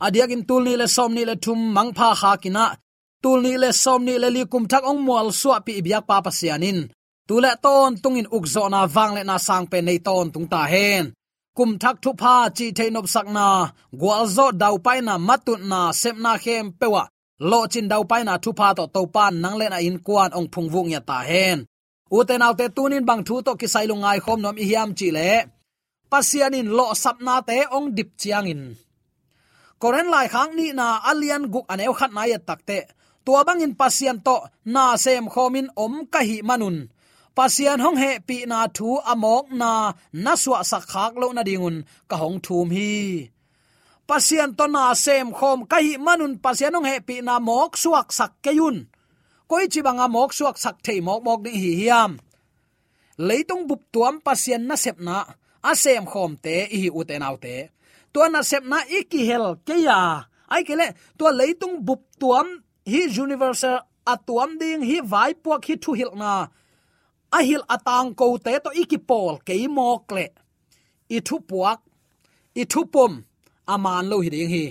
adiak 0.04 0.30
in 0.34 0.42
tul 0.48 0.62
ni 0.66 0.74
le 0.80 0.86
som 0.96 1.10
ni 1.16 1.22
le 1.28 1.34
thum 1.44 1.60
mang 1.76 1.90
pha 1.98 2.08
kha 2.20 2.32
kina 2.42 2.64
tul 3.22 3.38
ni 3.44 3.52
le 3.62 3.70
som 3.82 4.00
ni 4.06 4.14
le 4.22 4.28
li 4.36 4.42
kum 4.52 4.64
thak 4.70 4.84
ong 4.90 5.00
mual 5.06 5.28
suwa 5.40 5.56
pi 5.66 5.72
ibyak 5.80 6.04
pa 6.08 6.16
pa 6.24 6.30
sianin. 6.38 6.78
Tule 7.28 7.52
ton 7.64 7.92
tungin 8.02 8.28
ukzo 8.36 8.62
na 8.70 8.80
wang 8.94 9.12
le 9.16 9.22
na 9.24 9.36
sang 9.46 9.66
pe 9.70 9.78
nei 9.86 9.98
ton 10.06 10.26
tung 10.34 10.48
ta 10.52 10.60
hen 10.72 11.15
kum 11.56 11.70
thak 11.82 11.96
thu 12.02 12.10
pha 12.20 12.34
chi 12.56 12.66
theinop 12.76 13.06
sakna 13.14 13.48
gwal 14.00 14.24
zo 14.36 14.46
dau 14.62 14.74
pai 14.84 14.98
na 15.06 15.14
matut 15.28 15.60
na 15.70 15.80
sep 16.00 16.16
na 16.24 16.32
khem 16.44 16.66
pewa 16.80 17.02
lo 17.50 17.60
chin 17.72 17.86
dau 17.92 18.02
pai 18.10 18.22
na 18.28 18.34
thu 18.42 18.50
pha 18.58 18.68
to 18.78 18.84
to 18.94 19.00
pan 19.14 19.32
nang 19.42 19.56
le 19.60 19.66
na 19.72 19.78
in 19.88 19.98
kwan 20.06 20.30
ong 20.38 20.48
phung 20.52 20.68
vung 20.72 20.88
ya 20.94 21.00
ta 21.08 21.18
hen. 21.30 21.58
Uten 22.16 22.44
autte 22.46 22.66
tunin 22.76 23.04
bang 23.08 23.22
thu 23.26 23.34
to 23.46 23.52
ki 23.60 23.66
sai 23.74 23.86
lungai 23.90 24.18
khom 24.24 24.38
nom 24.44 24.56
i 24.62 24.64
hiam 24.70 24.90
chi 24.98 25.08
le. 25.16 25.30
Pasianin 26.10 26.68
lo 26.78 26.86
sapna 27.02 27.34
te 27.48 27.56
ong 27.76 27.88
dip 27.96 28.10
chiangin 28.20 28.62
koren 29.80 30.08
lai 30.14 30.26
khang 30.32 30.52
ni 30.58 30.66
na 30.78 30.86
alian 31.10 31.44
guk 31.52 31.66
aneu 31.72 31.92
khat 31.98 32.12
na 32.16 32.22
ya 32.32 32.38
takte 32.48 32.78
tua 33.24 33.40
bangin 33.46 33.74
pasian 33.80 34.18
to 34.26 34.36
na 34.74 34.84
sem 35.04 35.24
khomin 35.32 35.68
om 35.84 35.94
ka 36.12 36.20
hi 36.28 36.36
manun 36.48 36.76
pasian 37.36 37.78
hong 37.84 37.98
he 38.02 38.10
pi 38.28 38.36
na 38.50 38.58
thu 38.76 38.88
amok 39.12 39.46
na 39.60 39.70
na 40.24 40.32
suwa 40.42 40.60
sak 40.70 40.84
khak 40.92 41.12
lo 41.20 41.26
na 41.36 41.42
dingun 41.48 41.76
ka 42.10 42.16
hong 42.22 42.38
thum 42.46 42.68
hi. 42.76 42.94
Pasian 44.08 44.50
to 44.58 44.64
na 44.74 44.82
sem 45.04 45.28
khom 45.38 45.58
ka 45.70 45.78
hi 45.84 45.92
manun 46.06 46.34
pasian 46.44 46.74
hong 46.76 46.88
he 46.90 46.96
pi 47.08 47.14
na 47.26 47.34
mok 47.48 47.72
suak 47.82 48.08
sak 48.18 48.32
ke 48.44 48.52
yun. 48.58 48.76
Koi 49.50 49.64
chi 49.72 49.80
banga 49.86 50.06
mok 50.16 50.30
suak 50.38 50.56
sak 50.64 50.76
thei 50.84 50.98
mok 51.06 51.20
mok 51.26 51.40
ding 51.44 51.58
hi 51.62 51.72
hiam. 51.80 52.12
Leitung 53.26 53.62
bup 53.68 53.82
tuam 53.92 54.14
pasian 54.26 54.62
na 54.68 54.76
sep 54.84 54.96
na 55.06 55.16
asem 55.70 56.04
khom 56.12 56.32
te 56.44 56.56
hi 56.80 56.88
u 56.98 57.00
te 57.08 57.14
nau 57.22 57.36
te. 57.44 57.56
To 58.12 58.20
na 58.32 58.40
sep 58.50 58.64
na 58.70 58.78
iki 58.98 59.20
hel 59.28 59.46
ke 59.66 59.76
ya. 59.86 60.00
Ai 60.54 60.62
kele 60.68 60.88
to 61.18 61.26
leitung 61.40 61.76
bup 61.86 62.00
tuam 62.20 62.46
hi 62.92 63.00
universal 63.24 63.76
atuam 64.12 64.50
ding 64.60 64.82
hi 64.88 64.96
vai 65.12 65.32
puak 65.42 65.62
hi 65.68 65.74
thu 65.82 65.92
hil 65.98 66.12
na 66.22 66.32
ahil 67.38 67.62
atang 67.74 68.14
ko 68.18 68.38
te 68.38 68.52
to 68.64 68.70
ikipol 68.82 69.34
ke 69.46 69.54
mok 69.76 70.12
le 70.16 70.26
i 71.16 71.18
thu 71.26 71.36
puak 71.48 71.78
i 72.60 72.64
thu 72.72 72.80
pom 72.94 73.12
aman 73.74 74.04
lo 74.10 74.16
hi. 74.24 74.30
Ding 74.34 74.50
hi 74.54 74.66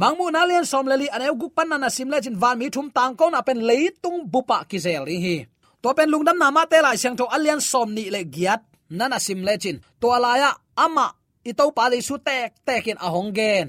mangmu 0.00 0.26
na 0.34 0.42
len 0.50 0.64
som 0.70 0.86
leli 0.90 1.06
aneu 1.14 1.34
guk 1.40 1.52
pan 1.56 1.68
na 1.82 1.88
sim 1.96 2.08
le 2.12 2.18
van 2.42 2.58
mi 2.58 2.66
thum 2.74 2.88
tang 2.96 3.14
ko 3.18 3.30
na 3.30 3.40
pen 3.46 3.60
leitung 3.68 4.18
bupa 4.32 4.58
ki 4.68 4.78
zel 4.84 5.04
ring 5.08 5.22
hi. 5.26 5.36
To 5.82 5.88
pen 5.96 6.08
lungdam 6.12 6.38
na 6.38 6.48
ma 6.56 6.62
te 6.70 6.78
lai 6.82 6.96
sang 7.02 7.16
tho 7.18 7.24
alian 7.36 7.60
som 7.70 7.88
ni 7.96 8.04
le 8.14 8.22
giat 8.34 8.62
na 8.98 9.18
sim 9.26 9.40
le 9.46 9.54
chin. 9.62 9.76
To 10.00 10.06
alaya 10.16 10.50
ama 10.84 11.06
i 11.50 11.52
to 11.58 11.64
pa 11.76 11.84
le 11.92 11.98
su 12.08 12.14
tek 12.26 12.50
tekin 12.66 12.98
a 13.06 13.08
hong 13.14 13.32
gen. 13.38 13.66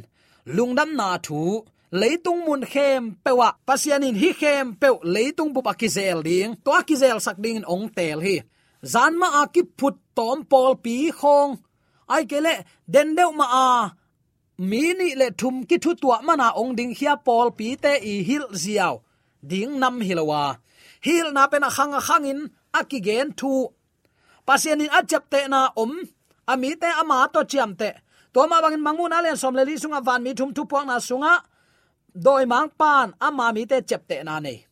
Lungdam 0.55 0.89
na 0.99 1.07
thu 1.25 1.41
leitung 2.01 2.43
mun 2.45 2.61
khem 2.71 3.01
pewa 3.23 3.49
pasianin 3.67 4.15
hi 4.21 4.29
khem 4.41 4.65
pe 4.81 4.87
leitung 5.15 5.51
bu 5.55 5.61
pakizel 5.67 6.19
ding. 6.27 6.51
To 6.63 6.69
akizel 6.79 7.17
sak 7.25 7.37
ding 7.43 7.63
ong 7.73 7.87
tel 7.95 8.19
hi. 8.25 8.35
Zanma 8.93 9.27
ma 9.33 9.43
ki 9.53 9.61
phut 9.79 9.95
tom 10.17 10.37
pol 10.51 10.73
pi 10.83 10.95
khong. 11.19 11.51
Ai 12.13 12.23
kele 12.31 12.53
den 12.93 13.15
deu 13.17 13.31
ma 13.39 13.47
a. 13.67 13.69
Mi 14.69 14.83
ni 14.99 15.09
le 15.19 15.27
thum 15.39 15.55
ki 15.69 15.77
thu 15.83 15.91
tua 16.01 16.17
mana 16.27 16.47
ong 16.61 16.75
ding 16.77 16.93
hia 16.99 17.13
pol 17.27 17.47
pi 17.57 17.67
te 17.83 17.93
i 18.11 18.13
hil 18.27 18.45
ziaw. 18.63 18.95
Ding 19.51 19.73
nam 19.81 19.95
hilawa 20.07 20.43
hil 21.05 21.27
na 21.35 21.43
pena 21.51 21.69
khanga 21.75 21.99
khangin 22.07 22.39
akigen 22.79 23.27
thu. 23.39 23.53
Pasianin 24.47 24.91
achap 24.99 25.23
te 25.31 25.39
na 25.53 25.61
om 25.81 25.91
ami 26.51 26.69
te 26.81 26.89
ama 27.01 27.17
to 27.33 27.41
chiam 27.51 27.71
te. 27.81 27.89
To 28.33 28.39
ma 28.49 28.57
bangin 28.63 28.83
mangun 28.85 29.15
len 29.25 29.37
som 29.41 29.55
le 29.57 29.63
li 29.69 29.75
sunga 29.81 29.99
van 30.07 30.21
mi 30.23 30.31
thum 30.37 30.49
thu 30.55 30.63
puang 30.69 30.87
na 30.87 30.97
sunga 31.09 31.33
doi 32.15 32.45
mang 32.47 32.71
pan 32.79 33.11
ama 33.19 33.51
mi 33.55 33.63
te 33.67 33.77
chepte 33.89 34.23
na 34.23 34.39
nei 34.39 34.63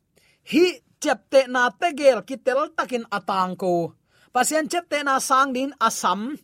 hi 0.51 0.65
chepte 1.03 1.47
na 1.51 1.67
te 1.71 1.91
gel 1.99 2.23
ki 2.27 2.39
tel 2.39 2.71
takin 2.77 3.03
atang 3.11 3.59
ko. 3.59 3.91
Pasien 4.33 4.71
chepte 4.71 5.03
na 5.03 5.19
sang 5.19 5.51
din 5.51 5.71
asam. 5.79 6.39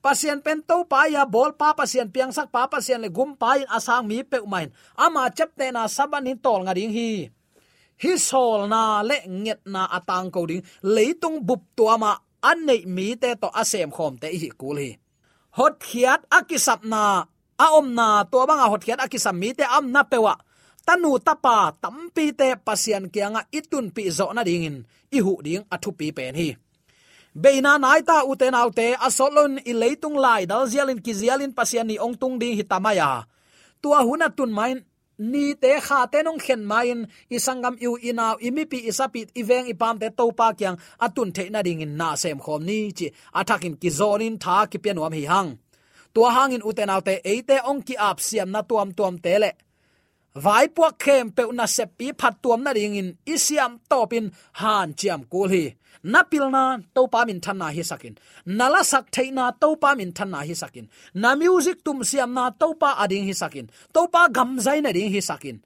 Pasien 0.00 0.40
pen 0.40 0.64
to 0.64 0.84
pa 0.88 1.06
ya 1.06 1.22
bol 1.28 1.52
pa, 1.60 1.76
pasien 1.76 2.08
piang 2.08 2.32
sak 2.32 2.48
pa, 2.48 2.66
pasien 2.72 3.00
le 3.04 3.08
gum 3.12 3.36
pa 3.36 3.60
in 3.60 3.68
asang 3.68 4.08
mi 4.08 4.24
pe 4.24 4.40
umain. 4.42 4.72
Ama 4.96 5.30
chepte 5.30 5.68
na 5.70 5.86
saban 5.86 6.26
in 6.26 6.38
tol 6.40 6.64
nga 6.64 6.74
ding 6.74 6.90
hi. 6.90 7.28
Hi 8.00 8.12
sol 8.16 8.64
na 8.72 9.04
le 9.04 9.22
nget 9.28 9.62
na 9.68 9.86
atang 9.86 10.32
ko 10.34 10.48
ding. 10.48 10.64
Leitung 10.82 11.44
bup 11.46 11.62
to 11.76 11.86
ama 11.92 12.16
an 12.42 12.64
nei 12.66 12.82
mi 12.88 13.14
te 13.14 13.36
to 13.36 13.48
asem 13.52 13.92
khom 13.92 14.16
te 14.20 14.28
hi 14.32 14.50
kul 14.56 14.76
hi. 14.80 14.90
Hot 15.58 15.82
khiat 15.82 16.24
akisap 16.32 16.80
na 16.86 17.28
a 17.64 17.66
om 17.78 17.88
na 17.98 18.24
to 18.30 18.38
banga 18.48 18.66
hot 18.72 18.82
khiat 18.84 19.00
akisam 19.04 19.36
mi 19.40 19.52
te 19.58 19.64
am 19.76 19.86
na 19.94 20.02
pewa. 20.10 20.34
Tanu 20.86 21.10
tapa 21.26 21.56
tampi 21.82 22.26
te 22.38 22.48
pasian 22.66 23.04
kianga 23.12 23.42
itun 23.58 23.86
pi 23.94 24.02
zo 24.18 24.26
na 24.32 24.42
dingin. 24.48 24.76
I 25.16 25.18
hu 25.24 25.32
ding 25.44 25.64
athu 25.74 25.90
pi 25.98 26.06
pen 26.16 26.34
hi. 26.40 26.48
Beina 27.42 27.72
naita 27.84 28.16
uten 28.30 28.54
autte 28.60 28.86
asolon 29.06 29.52
i 29.70 29.72
leitung 29.80 30.16
lai 30.24 30.42
dal 30.50 30.64
zialin 30.72 31.00
ki 31.04 31.12
zialin 31.20 31.52
pasian 31.58 31.86
ni 31.86 31.96
ong 32.04 32.16
tung 32.20 32.36
ding 32.40 32.56
hitamaya 32.58 33.10
tua 33.82 33.98
huna 34.04 34.28
tun 34.36 34.52
main, 34.52 34.78
ni 35.18 35.54
te 35.62 35.72
kha 35.86 36.06
te 36.12 36.18
nong 36.22 36.40
khen 36.44 36.62
main 36.72 36.98
isangam 37.36 37.74
yu 37.84 37.92
inaw 38.08 38.34
imipi 38.40 38.78
isapit 38.90 39.28
iveng 39.40 39.66
ipam 39.72 39.96
te 40.00 40.08
to 40.18 40.24
pa 40.38 40.48
kyang 40.58 40.76
atun 41.04 41.28
the 41.36 41.44
na 41.50 41.60
ding 41.66 41.82
in 41.84 41.96
na 41.96 42.08
sem 42.22 42.38
khom 42.44 42.62
ni 42.68 42.78
chi. 42.98 43.06
Athakin 43.38 43.74
ki 43.80 43.90
zonin 43.98 44.34
tha 44.42 44.66
ki 44.70 44.78
pianwam 44.82 45.14
hi 45.18 45.24
hang 45.32 45.50
tua 46.14 46.30
hangin 46.36 46.62
uten 46.68 46.90
autte 46.94 47.14
eite 47.24 47.56
ong 47.70 47.82
ki 47.86 47.94
ap 47.98 48.18
siam 48.20 48.50
na 48.50 48.60
tuam 48.62 48.90
tuam 48.98 49.16
tele. 49.24 49.52
Vai 50.44 50.66
puak 50.68 50.94
khem 51.02 51.26
pe 51.36 51.42
na 51.52 51.66
se 51.66 51.84
pi 51.98 52.12
phat 52.20 52.34
tuam 52.42 52.60
na 52.62 52.70
ringin, 52.70 53.08
isiam 53.34 53.72
topin 53.90 54.26
han 54.60 54.88
chiam 54.98 55.22
kul 55.32 55.48
hi 55.54 55.64
na 56.02 56.22
pilna 56.24 56.80
to 56.94 57.06
pa 57.12 57.24
min 57.24 57.40
thanna 57.40 57.68
hi 57.76 57.82
sakin. 57.82 58.14
Nala 58.46 58.84
sak 58.84 59.10
theina 59.10 59.52
to 59.60 59.76
pa 59.76 59.94
min 59.94 60.12
thanna 60.12 60.40
hi 60.48 60.54
sakin. 60.54 60.88
Na 61.14 61.34
music 61.34 61.84
tum 61.84 62.04
siam 62.04 62.32
na 62.34 62.50
to 62.50 62.74
pa 62.74 62.96
ading 63.02 63.26
hi 63.28 63.34
sakin. 63.42 63.66
To 63.94 64.08
pa 64.08 64.28
gam 64.28 64.58
zai 64.60 64.80
na 64.80 64.92
ding 64.92 65.12
hi 65.12 65.20
sakin. 65.20 65.60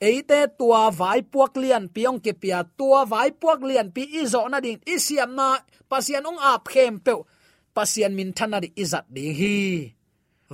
Eite 0.00 0.54
tua 0.58 0.90
vai 0.94 1.26
puak 1.26 1.58
lian 1.58 1.90
piong 1.90 2.22
ke 2.22 2.32
pia, 2.38 2.62
tua 2.78 3.02
vai 3.02 3.34
puak 3.34 3.60
lian 3.66 3.90
pi 3.90 4.06
izo 4.22 4.46
na 4.46 4.60
ding, 4.62 4.78
isiam 4.86 5.34
na 5.34 5.58
pasian 5.90 6.22
ong 6.22 6.38
ap 6.38 6.70
khem 6.70 7.02
pe 7.02 7.18
pasian 7.78 8.12
min 8.18 8.30
thana 8.38 8.58
di 8.64 8.68
izat 8.82 9.06
ding 9.14 9.34
hi. 9.40 9.56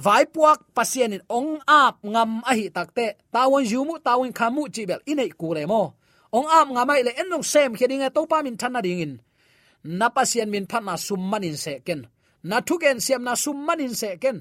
Vai 0.05 0.25
puak 0.35 0.59
pasian 0.77 1.17
in 1.17 1.25
ong 1.39 1.51
ap 1.83 1.97
ngam 2.13 2.33
a 2.51 2.53
hi 2.59 2.67
takte 2.77 3.07
tawon 3.35 3.65
jumu 3.71 3.95
tawon 4.07 4.33
khamu 4.39 4.63
chibel 4.75 5.01
inei 5.11 5.31
kule 5.41 5.63
mo. 5.73 5.83
Ong 6.37 6.49
ap 6.59 6.69
ngamai 6.75 7.01
le 7.07 7.13
enong 7.23 7.47
sem 7.53 7.71
khedinga 7.79 8.09
to 8.17 8.23
pa 8.31 8.39
min 8.45 8.57
thana 8.61 8.81
ding 8.87 9.03
in. 9.05 9.13
Na 9.99 10.07
pasien 10.17 10.49
min 10.55 10.67
phana 10.71 10.95
summan 11.07 11.47
in 11.49 11.57
se 11.65 11.73
ken. 11.87 12.01
Na 12.49 12.57
thuken 12.67 12.99
siam 13.05 13.23
na 13.27 13.33
summan 13.45 13.81
in 13.87 13.95
se 14.01 14.11
ken. 14.23 14.39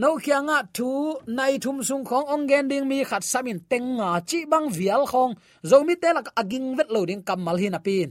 No 0.00 0.08
kya 0.24 0.38
nga 0.46 0.58
thu, 0.76 0.90
nai 1.36 1.54
thum 1.62 1.78
sung 1.88 2.04
khong, 2.08 2.26
ong 2.32 2.44
gen 2.50 2.66
ding 2.70 2.86
mi 2.90 2.98
khat 3.10 3.24
samin 3.32 3.60
teng 3.70 3.88
nga 3.98 4.08
chi 4.28 4.38
bang 4.50 4.66
vial 4.76 5.02
khong. 5.12 5.32
Zomi 5.70 5.94
te 6.02 6.08
lak 6.16 6.28
aging 6.40 6.68
vet 6.78 6.88
lo 6.94 7.00
ding 7.08 7.22
kamal 7.28 7.56
hin 7.62 7.78
apin 7.78 8.10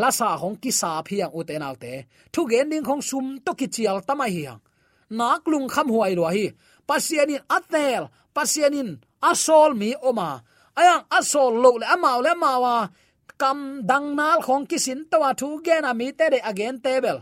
lasa 0.00 0.28
hong 0.42 0.56
ki 0.62 0.70
sa 0.80 0.90
phiang 1.06 1.32
u 1.38 1.40
te 1.48 1.54
nau 1.62 1.74
te 1.82 1.94
thu 2.32 2.40
gen 2.50 2.70
ding 2.70 2.86
khong 2.88 3.02
sum 3.08 3.26
to 3.44 3.52
ki 3.58 3.66
chial 3.74 3.98
tama 4.08 4.26
hang 4.36 4.60
nak 5.12 5.44
lung 5.44 5.68
kham 5.68 5.88
huai 5.92 6.16
lo 6.16 6.24
hi. 6.32 6.48
Pasianin 6.88 7.44
atel 7.56 8.08
pasianin 8.34 8.96
asol 9.20 9.76
mi 9.76 9.94
oma. 10.08 10.40
Ayang 10.78 11.04
asol 11.12 11.52
lo 11.62 11.70
le 11.80 11.86
amao 11.86 12.18
le 12.24 12.32
mawa. 12.34 12.76
Kam 13.40 13.58
dang 13.88 14.16
nal 14.16 14.40
khong 14.46 14.64
kisin 14.70 15.00
tawa 15.10 15.30
thu 15.40 15.60
gen 15.64 15.84
ami 15.84 16.08
te 16.18 16.26
de 16.32 16.38
again 16.50 16.80
table. 16.84 17.20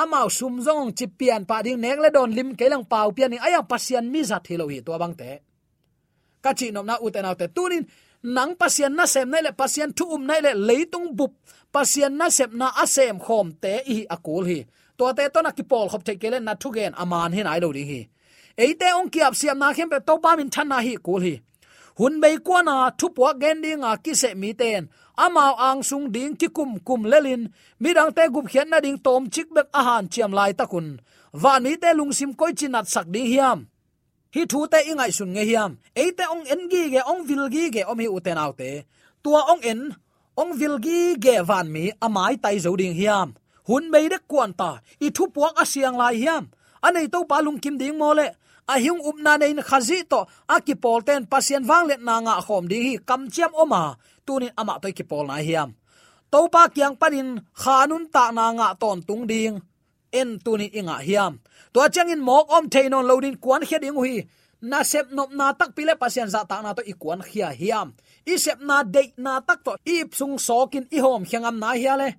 Amao 0.00 0.28
sum 0.38 0.54
zong 0.66 0.94
chi 0.96 1.06
pian 1.18 1.42
pa 1.48 1.62
ding 1.64 1.80
nek 1.80 1.98
le 2.04 2.08
don 2.16 2.30
lim 2.36 2.50
kelang 2.58 2.84
pau 2.92 3.08
pian 3.16 3.30
ni 3.30 3.38
ayang 3.46 3.66
pasian 3.70 4.06
mi 4.12 4.20
za 4.30 4.38
thilo 4.46 4.66
hi 4.72 4.78
to 4.86 4.92
bang 5.02 5.14
te. 5.20 5.30
Ka 6.44 6.50
chi 6.58 6.66
nom 6.70 6.86
na 6.86 6.94
uten 7.06 7.28
autte. 7.28 7.46
Tunin 7.56 7.84
nang 8.36 8.52
pasian 8.60 8.92
na 8.98 9.04
sem 9.06 9.28
nai 9.30 9.42
le, 9.46 9.50
pasian 9.60 9.90
thu 9.96 10.04
um 10.14 10.22
nai 10.28 10.40
le 10.44 10.52
leitung 10.68 11.08
bup 11.18 11.32
pasian 11.72 12.14
na 12.18 12.26
sep 12.36 12.50
na 12.60 12.68
asem 12.82 13.16
khom 13.24 13.52
te 13.62 13.74
i 13.94 13.96
akul 14.14 14.44
hi. 14.50 14.60
To 14.98 15.12
te 15.16 15.24
to 15.34 15.42
na 15.42 15.50
ki 15.56 15.64
pol 15.70 15.88
khop 15.90 16.02
te 16.04 16.14
kele 16.22 16.38
na 16.40 16.54
thu 16.54 16.68
gen 16.76 16.92
aman 17.02 17.32
hin 17.36 17.46
ai 17.52 17.60
lo 17.64 17.72
ding 17.76 17.90
hi. 17.92 18.00
Eite 18.64 18.88
ong 18.98 19.10
kiap 19.14 19.34
siam 19.40 19.58
na 19.58 19.72
khem 19.76 19.88
pe 19.92 19.98
to 20.06 20.14
pa 20.24 20.36
min 20.36 20.48
than 20.54 20.68
na 20.68 20.78
hi 20.86 20.94
kul 21.06 21.20
hi. 21.26 21.34
Hun 21.98 22.20
bei 22.22 22.36
kwa 22.46 22.62
na 22.68 22.90
thu 22.98 23.06
po 23.16 23.32
gen 23.42 23.62
ding 23.64 23.84
a 23.90 23.92
ki 24.04 24.12
se 24.22 24.30
mi 24.34 24.50
ten. 24.60 24.88
Amao 25.24 25.54
ang 25.68 25.82
sung 25.88 26.06
ding 26.14 26.36
ki 26.40 26.48
kum 26.56 26.70
kum 26.86 27.02
lelin 27.10 27.42
midang 27.82 28.12
te 28.16 28.22
gup 28.34 28.46
khian 28.52 28.68
na 28.70 28.80
ding 28.84 28.98
tom 29.06 29.22
chik 29.34 29.48
bek 29.56 29.68
a 29.78 29.80
han 29.86 30.04
chiam 30.12 30.32
lai 30.38 30.52
takun. 30.58 30.86
Wa 31.42 31.58
ni 31.58 31.72
te 31.82 31.90
lung 31.98 32.12
sim 32.18 32.32
koi 32.40 32.52
chinat 32.58 32.86
sak 32.94 33.06
ding 33.14 33.28
hiam. 33.32 33.58
Hi 34.34 34.42
thu 34.50 34.60
te 34.72 34.78
ingai 34.90 35.12
sun 35.16 35.30
nge 35.34 35.44
hiam. 35.50 35.70
Eite 36.02 36.24
ong 36.34 36.44
en 36.52 36.62
gi 36.72 36.82
ge, 36.92 37.00
ong 37.10 37.22
vil 37.28 37.44
gi 37.54 37.64
ge 37.74 37.82
om 37.90 37.98
hi 37.98 38.08
uten 38.16 38.38
autte 38.44 38.70
tua 39.26 39.42
ong 39.52 39.62
en 39.66 39.80
ong 40.36 40.52
vilgi 40.60 41.16
ge 41.24 41.36
van 41.48 41.66
mi 41.74 41.84
amai 42.06 42.34
à 42.36 42.40
tai 42.44 42.56
zo 42.64 42.70
ding 42.80 42.96
hiam 43.00 43.28
hun 43.68 43.84
mei 43.92 44.06
de 44.12 44.18
kwan 44.30 44.50
ta 44.60 44.70
i 45.06 45.08
thu 45.16 45.24
puak 45.34 45.54
asiang 45.62 45.96
lai 46.00 46.14
hiam 46.22 46.44
anei 46.86 47.06
to 47.12 47.18
palung 47.30 47.58
kim 47.62 47.76
ding 47.80 47.96
mole 48.00 48.26
a 48.72 48.74
hiung 48.84 49.00
up 49.08 49.16
na 49.24 49.32
nei 49.40 49.52
khazi 49.68 49.98
to 50.12 50.20
a 50.54 50.56
ki 50.66 50.74
pol 50.82 51.00
ten 51.06 51.22
pasien 51.32 51.62
wang 51.70 51.84
let 51.90 52.00
na 52.08 52.14
nga 52.26 52.34
khom 52.46 52.64
ding 52.70 52.84
hi 52.86 52.94
kam 53.08 53.22
chiam 53.34 53.52
oma 53.62 53.82
à. 53.88 53.96
tunin 54.26 54.52
ama 54.60 54.74
to 54.82 54.88
ki 54.98 55.04
pol 55.10 55.24
na 55.30 55.36
hiam 55.46 55.68
to 56.32 56.38
pa 56.54 56.62
kyang 56.74 56.96
panin 57.00 57.28
khanun 57.62 58.04
ta 58.14 58.24
na 58.36 58.44
nga 58.58 58.68
ton 58.82 58.98
tung 59.08 59.24
ding 59.30 59.54
en 60.20 60.28
tunin 60.44 60.70
inga 60.78 60.96
hiam 61.06 61.32
to 61.72 61.80
changin 61.94 62.20
mok 62.28 62.44
om 62.56 62.64
theinon 62.72 63.04
loading 63.10 63.36
kwan 63.44 63.62
kheding 63.68 63.96
hi 64.04 64.14
na 64.62 64.80
sep 64.84 65.12
nop 65.12 65.30
na 65.32 65.52
tak 65.52 65.76
pile 65.76 65.98
pasien 66.00 66.28
za 66.28 66.44
ta 66.48 66.62
na 66.64 66.72
to 66.72 66.82
ikuan 66.82 67.20
khia 67.20 67.52
hiam. 67.52 67.92
I 68.24 68.36
sep 68.40 68.60
na 68.60 68.82
de 68.82 69.12
na 69.20 69.40
tak 69.40 69.60
to 69.64 69.76
i 69.84 70.04
sung 70.12 70.40
sokin 70.40 70.88
i 70.90 70.98
hom 71.02 71.24
khangam 71.28 71.60
na 71.60 71.76
hiale 71.76 72.16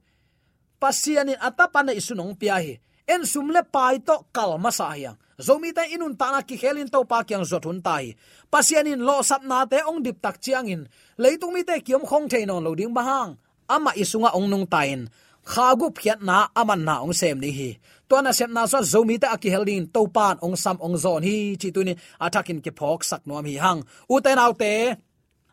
pasianin 0.77 1.37
atapana 1.41 1.93
isunong 1.93 2.37
pia 2.37 2.61
hi. 2.61 2.77
En 3.07 3.23
sumle 3.23 3.63
pai 3.63 4.03
to 4.03 4.27
kalma 4.35 4.69
sa 4.69 4.91
hiang. 4.93 5.17
Zomi 5.37 5.69
ta 5.73 5.85
inun 5.85 6.17
ta 6.17 6.33
na 6.33 6.41
ki 6.41 6.57
khelin 6.57 6.89
to 6.89 7.05
pa 7.05 7.23
kyang 7.23 7.45
zot 7.45 7.65
hun 7.65 7.81
tai 7.81 8.17
pasianin 8.49 9.01
lo 9.01 9.21
sap 9.21 9.45
na 9.45 9.65
te 9.69 9.79
ong 9.85 10.01
dip 10.05 10.17
tak 10.21 10.41
chiang 10.43 10.67
in. 10.69 10.81
Leitung 11.17 11.53
mi 11.53 11.63
te 11.63 11.79
kiom 11.81 12.03
khong 12.05 12.27
thein 12.29 12.51
on 12.51 12.63
lo 12.65 12.73
ding 12.75 12.93
bahang 12.93 13.37
ama 13.69 13.91
isunga 13.93 14.33
ong 14.37 14.49
nung 14.49 14.67
tain 14.67 15.09
khagup 15.47 15.95
khiat 15.99 16.19
na 16.19 16.51
aman 16.51 16.81
na 16.83 16.99
ong 17.03 17.15
sem 17.15 17.39
ni 17.39 17.51
hi 17.51 17.69
to 18.09 18.15
na 18.23 18.31
sem 18.37 18.51
na 18.55 18.63
so 18.71 18.79
zomi 18.91 19.15
ta 19.21 19.37
ki 19.41 19.49
helin 19.53 19.83
to 19.95 20.01
pan 20.15 20.35
ong 20.45 20.55
sam 20.63 20.77
ong 20.85 20.97
zon 21.03 21.21
hi 21.27 21.37
chi 21.61 21.69
tu 21.75 21.81
ni 21.87 21.93
atakin 22.25 22.59
ke 22.65 22.71
phok 22.79 22.99
sak 23.09 23.21
nom 23.27 23.45
hi 23.49 23.55
hang. 23.63 23.79
U 24.13 24.15
te 24.25 24.31
nau 24.39 24.51
te, 24.61 24.73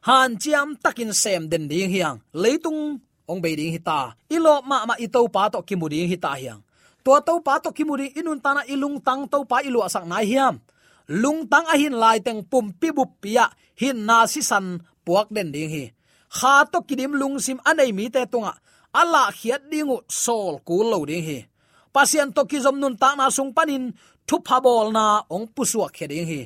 han 0.08 0.30
chiam 0.42 0.68
takin 0.84 1.12
sem 1.22 1.42
den 1.50 1.64
ding 1.70 1.90
hiang 1.94 2.16
leitung 2.42 2.80
ong 3.30 3.40
be 3.44 3.56
ding 3.56 3.72
hita 3.72 4.12
ilo 4.36 4.54
ma 4.68 4.84
ma 4.88 4.94
i 5.04 5.06
to 5.14 5.20
pa 5.34 5.48
to 5.52 5.58
ki 5.68 5.74
mu 5.80 5.86
ding 5.92 6.08
hita 6.12 6.30
hiang 6.40 6.60
to 7.04 7.12
to 7.26 7.34
pa 7.46 7.54
to 7.64 7.70
ki 7.76 7.84
mu 7.88 7.94
ding 8.00 8.12
inun 8.20 8.38
tana 8.44 8.62
ilung 8.72 9.00
tang 9.06 9.24
to 9.32 9.38
pa 9.50 9.64
ilu 9.68 9.80
asak 9.86 10.04
nai 10.04 10.24
hiam 10.28 10.60
lung 11.22 11.40
tang 11.52 11.66
a 11.72 11.76
hin 11.76 11.96
lai 12.02 12.18
teng 12.26 12.40
pum 12.50 12.72
pi 12.80 12.88
bu 12.96 13.04
pia 13.22 13.48
hin 13.80 13.98
na 14.08 14.26
si 14.32 14.40
san 14.40 14.80
puak 15.04 15.28
den 15.34 15.52
ding 15.52 15.70
hi. 15.74 15.84
Kha 16.36 16.54
to 16.72 16.78
kidim 16.88 17.12
lung 17.20 17.36
sim 17.44 17.58
anei 17.64 17.92
mi 17.92 18.08
te 18.14 18.22
tunga. 18.32 18.52
Ala 19.00 19.22
khiat 19.38 19.62
dingu 19.70 19.96
sol 20.08 20.54
ku 20.66 20.76
lo 20.90 20.98
ding 21.08 21.24
hi 21.28 21.38
pasian 21.94 22.28
to 22.36 22.42
ki 22.50 22.58
zom 22.64 22.76
nun 22.82 22.94
ta 23.02 23.08
na 23.18 23.26
sung 23.36 23.52
panin 23.56 23.84
thu 24.28 24.36
phabol 24.46 24.86
na 24.96 25.04
ong 25.34 25.46
pu 25.54 25.62
kheding 25.96 26.26
hi. 26.30 26.40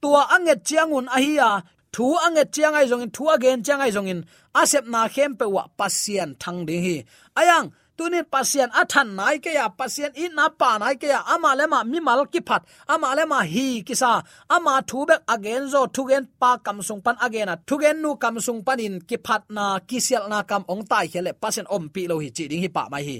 Tua 0.00 0.22
anget 0.34 0.60
chiangun 0.68 1.06
ahia 1.16 1.50
thu 1.94 2.04
anget 2.26 2.48
chiang 2.54 2.74
zongin 2.90 3.10
thu 3.16 3.22
again 3.34 3.62
chiang 3.66 3.80
zongin 3.96 4.10
in, 4.10 4.20
asep 4.60 4.84
na 4.92 5.00
khem 5.14 5.30
pe 5.38 5.46
wa 5.54 5.64
pasian 5.78 6.30
thang 6.42 6.66
ding 6.66 6.82
hi. 6.86 6.96
Ayang 7.40 7.66
tunin 7.96 8.24
pasian 8.32 8.70
athan 8.80 9.08
nai 9.18 9.36
ke 9.44 9.50
ya 9.58 9.68
pasian 9.68 10.12
in 10.22 10.32
na 10.38 10.48
pa 10.60 10.70
nai 10.82 10.94
ke 11.00 11.06
ya, 11.14 11.20
ama 11.34 11.50
le 11.58 11.64
ma 11.72 11.78
mi 11.84 11.98
mal 12.00 12.20
ki 12.32 12.40
phat, 12.48 12.62
ama 12.88 13.08
le 13.18 13.24
ma 13.32 13.40
hi 13.52 13.66
ki 13.86 13.94
sa, 14.02 14.22
ama 14.56 14.74
thu 14.88 14.98
bek 15.08 15.20
again 15.34 15.62
zo 15.72 15.80
thu 15.94 16.02
gen 16.10 16.24
pa 16.40 16.50
kam 16.64 16.78
sung 16.88 17.02
pan 17.04 17.16
again 17.26 17.48
a, 17.52 17.54
thu 17.68 17.74
gen 17.82 17.96
nu 18.02 18.10
kam 18.22 18.40
sung 18.46 18.60
pan 18.66 18.80
in 18.86 18.94
ki 19.08 19.16
phat 19.26 19.42
na, 19.56 19.64
ki 19.88 19.98
sel 20.06 20.24
na 20.32 20.38
kam 20.50 20.62
ong 20.72 20.84
tai 20.90 21.06
hele 21.12 21.32
pasian 21.42 21.66
om 21.76 21.84
pi 21.94 22.02
lo 22.10 22.16
hi 22.22 22.28
chi 22.36 22.44
ding 22.50 22.62
hi 22.64 22.70
pa 22.76 22.82
mai 22.92 23.04
hi. 23.08 23.18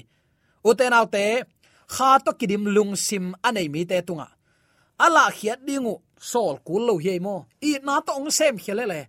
Uten 0.69 0.93
autte 0.99 1.25
kha 1.93 2.11
to 2.25 2.31
kidim 2.41 2.65
lung 2.75 2.93
sim 3.07 3.25
anei 3.47 3.69
mi 3.75 3.83
te 3.91 3.97
tunga. 4.09 4.29
Ala 5.05 5.25
khiat 5.39 5.61
dingu, 5.67 5.95
sol 6.31 6.55
kul 6.67 6.83
lo 6.89 6.95
hi 7.05 7.19
mo. 7.27 7.37
I 7.69 7.71
na 7.87 7.95
to 8.07 8.13
ong 8.19 8.31
sem 8.39 8.55
khele 8.65 8.85
le 8.93 9.01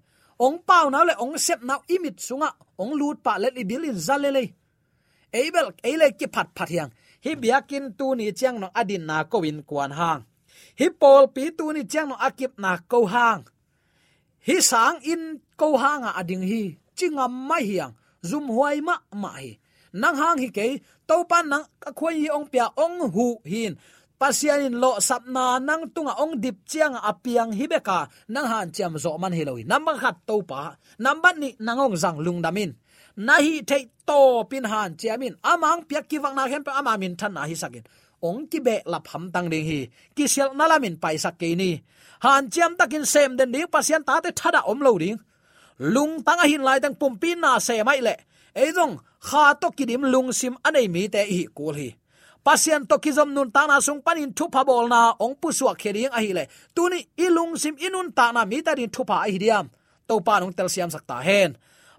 ong 0.45 0.57
pau 0.67 0.85
na 0.89 0.99
le 1.07 1.13
ong 1.23 1.37
sep 1.45 1.59
na 1.67 1.75
imit 1.95 2.17
sunga. 2.27 2.49
Ong 2.81 2.93
lut 2.99 3.17
pa 3.25 3.33
le 3.41 3.49
li 3.55 3.63
bilin 3.69 3.97
zalele 4.07 4.43
eibel 5.33 5.67
eile 5.83 6.07
ki 6.19 6.27
phat 6.33 6.49
phat 6.57 6.69
yang 6.69 6.91
hi 7.25 7.31
biakin 7.41 7.85
tu 7.97 8.15
ni 8.15 8.31
chiang 8.39 8.57
no 8.61 8.67
adin 8.79 9.05
na 9.09 9.23
ko 9.31 9.37
win 9.43 9.59
kwan 9.69 9.91
hang. 9.99 10.21
Hi 10.79 10.87
pol 11.01 11.23
pi 11.33 11.43
tu 11.57 11.65
ni 11.73 11.81
chiang 11.91 12.09
no 12.09 12.15
akip 12.27 12.53
na 12.63 12.77
ko 12.91 13.05
hang. 13.13 13.41
Hi 14.47 14.55
sang 14.69 14.97
in 15.11 15.41
ko 15.59 15.77
hang 15.83 16.03
a 16.09 16.11
ading 16.21 16.45
hi. 16.51 16.63
Chingam 16.97 17.33
mai 17.49 17.63
hiang. 17.69 17.93
Zum 18.29 18.45
huai 18.55 18.77
ma 18.87 18.95
ma 19.21 19.29
hi. 19.37 19.57
Nang 19.93 20.15
hang 20.21 20.37
hi 20.43 20.49
ke 20.57 20.65
to 21.13 21.21
pan 21.29 21.45
nang 21.53 21.65
khoi 21.97 22.25
hi 22.25 22.27
ong 22.33 22.47
pia 22.49 22.65
ong 22.83 22.97
hu 23.13 23.27
hin. 23.45 23.73
Pasian 24.19 24.65
in 24.65 24.75
lo 24.83 24.91
sapna 25.07 25.61
nang 25.61 25.83
tunga 25.93 26.13
ong 26.23 26.33
dip 26.43 26.57
chiang 26.65 26.95
apiang 27.09 27.51
hibeka, 27.53 27.99
nang 28.33 28.47
han 28.51 28.67
chiam 28.75 28.93
zo 29.03 29.11
man 29.21 29.33
hiloi 29.37 29.61
number 29.71 29.95
khat 30.01 30.15
to 30.27 30.41
pa 30.49 30.61
number 30.97 31.33
ni 31.37 31.49
nangong 31.65 31.95
zang 32.03 32.17
lung 32.25 32.41
damin. 32.45 32.73
Nahi 33.27 33.61
thei 33.69 33.83
to 34.09 34.41
pin 34.49 34.65
han 34.65 34.97
chiamin. 34.99 35.33
Amang 35.51 35.85
pia 35.87 36.01
ki 36.01 36.17
wang 36.23 36.35
na 36.37 36.49
hem 36.51 36.63
pa 36.65 36.71
ama 36.79 36.97
min 36.97 37.13
than 37.19 37.33
na 37.37 37.45
hi 37.49 37.53
sakin. 37.53 37.85
Ong 38.27 38.47
ki 38.49 38.59
be 38.65 38.75
la 38.91 38.99
pham 39.07 39.29
tang 39.33 39.47
ding 39.53 39.65
hi. 39.69 39.79
Ki 40.15 40.25
sel 40.33 40.49
na 40.57 40.65
la 40.71 40.77
min 40.83 40.95
pai 41.03 41.15
sak 41.23 41.37
ke 41.37 41.53
ni. 41.61 41.71
Han 42.25 42.49
chiam 42.53 42.73
takin 42.79 43.05
sem 43.05 43.37
den 43.37 43.51
ding, 43.53 43.69
pasian 43.73 44.01
ta 44.07 44.17
te 44.23 44.31
thada 44.39 44.61
om 44.71 44.79
lo 44.85 44.97
ding. 44.97 45.17
Lung 45.77 46.23
tang 46.25 46.39
a 46.43 46.45
hin 46.51 46.63
lai 46.67 46.79
tang 46.83 46.95
pum 46.95 47.13
pin 47.21 47.37
na 47.43 47.59
se 47.59 47.83
mai 47.83 47.99
le 48.07 48.15
ấy 48.55 48.71
dong 48.75 48.97
kha 49.19 49.53
to 49.61 49.67
kidim 49.77 50.01
lung 50.01 50.31
sim 50.33 50.53
anei 50.63 50.87
mi 50.87 51.07
te 51.07 51.25
hi 51.25 51.45
kul 51.55 51.75
hi 51.75 51.89
pasian 52.43 52.85
to 52.89 52.95
kizom 53.03 53.33
nun 53.33 53.51
ta 53.51 53.67
na 53.67 53.79
sung 53.79 54.01
panin 54.05 54.31
thu 54.37 54.45
pa 54.53 54.63
bol 54.63 54.87
na 54.93 55.13
ong 55.19 55.35
pu 55.41 55.51
suak 55.51 55.77
khering 55.81 56.11
a 56.17 56.19
hi 56.25 56.31
le 56.37 56.43
tuni 56.75 56.99
ilung 57.25 57.53
sim 57.61 57.75
inun 57.85 58.11
ta 58.17 58.31
na 58.31 58.45
mi 58.45 58.61
ta 58.61 58.75
din 58.75 58.89
thu 58.95 59.03
pa 59.09 59.15
a 59.25 59.27
hi 59.31 59.37
diam 59.43 59.65
to 60.07 60.19
pa 60.27 60.39
nong 60.39 60.53
tel 60.57 60.69
siam 60.73 60.89
sak 60.93 61.03
ta 61.09 61.17
hen 61.27 61.51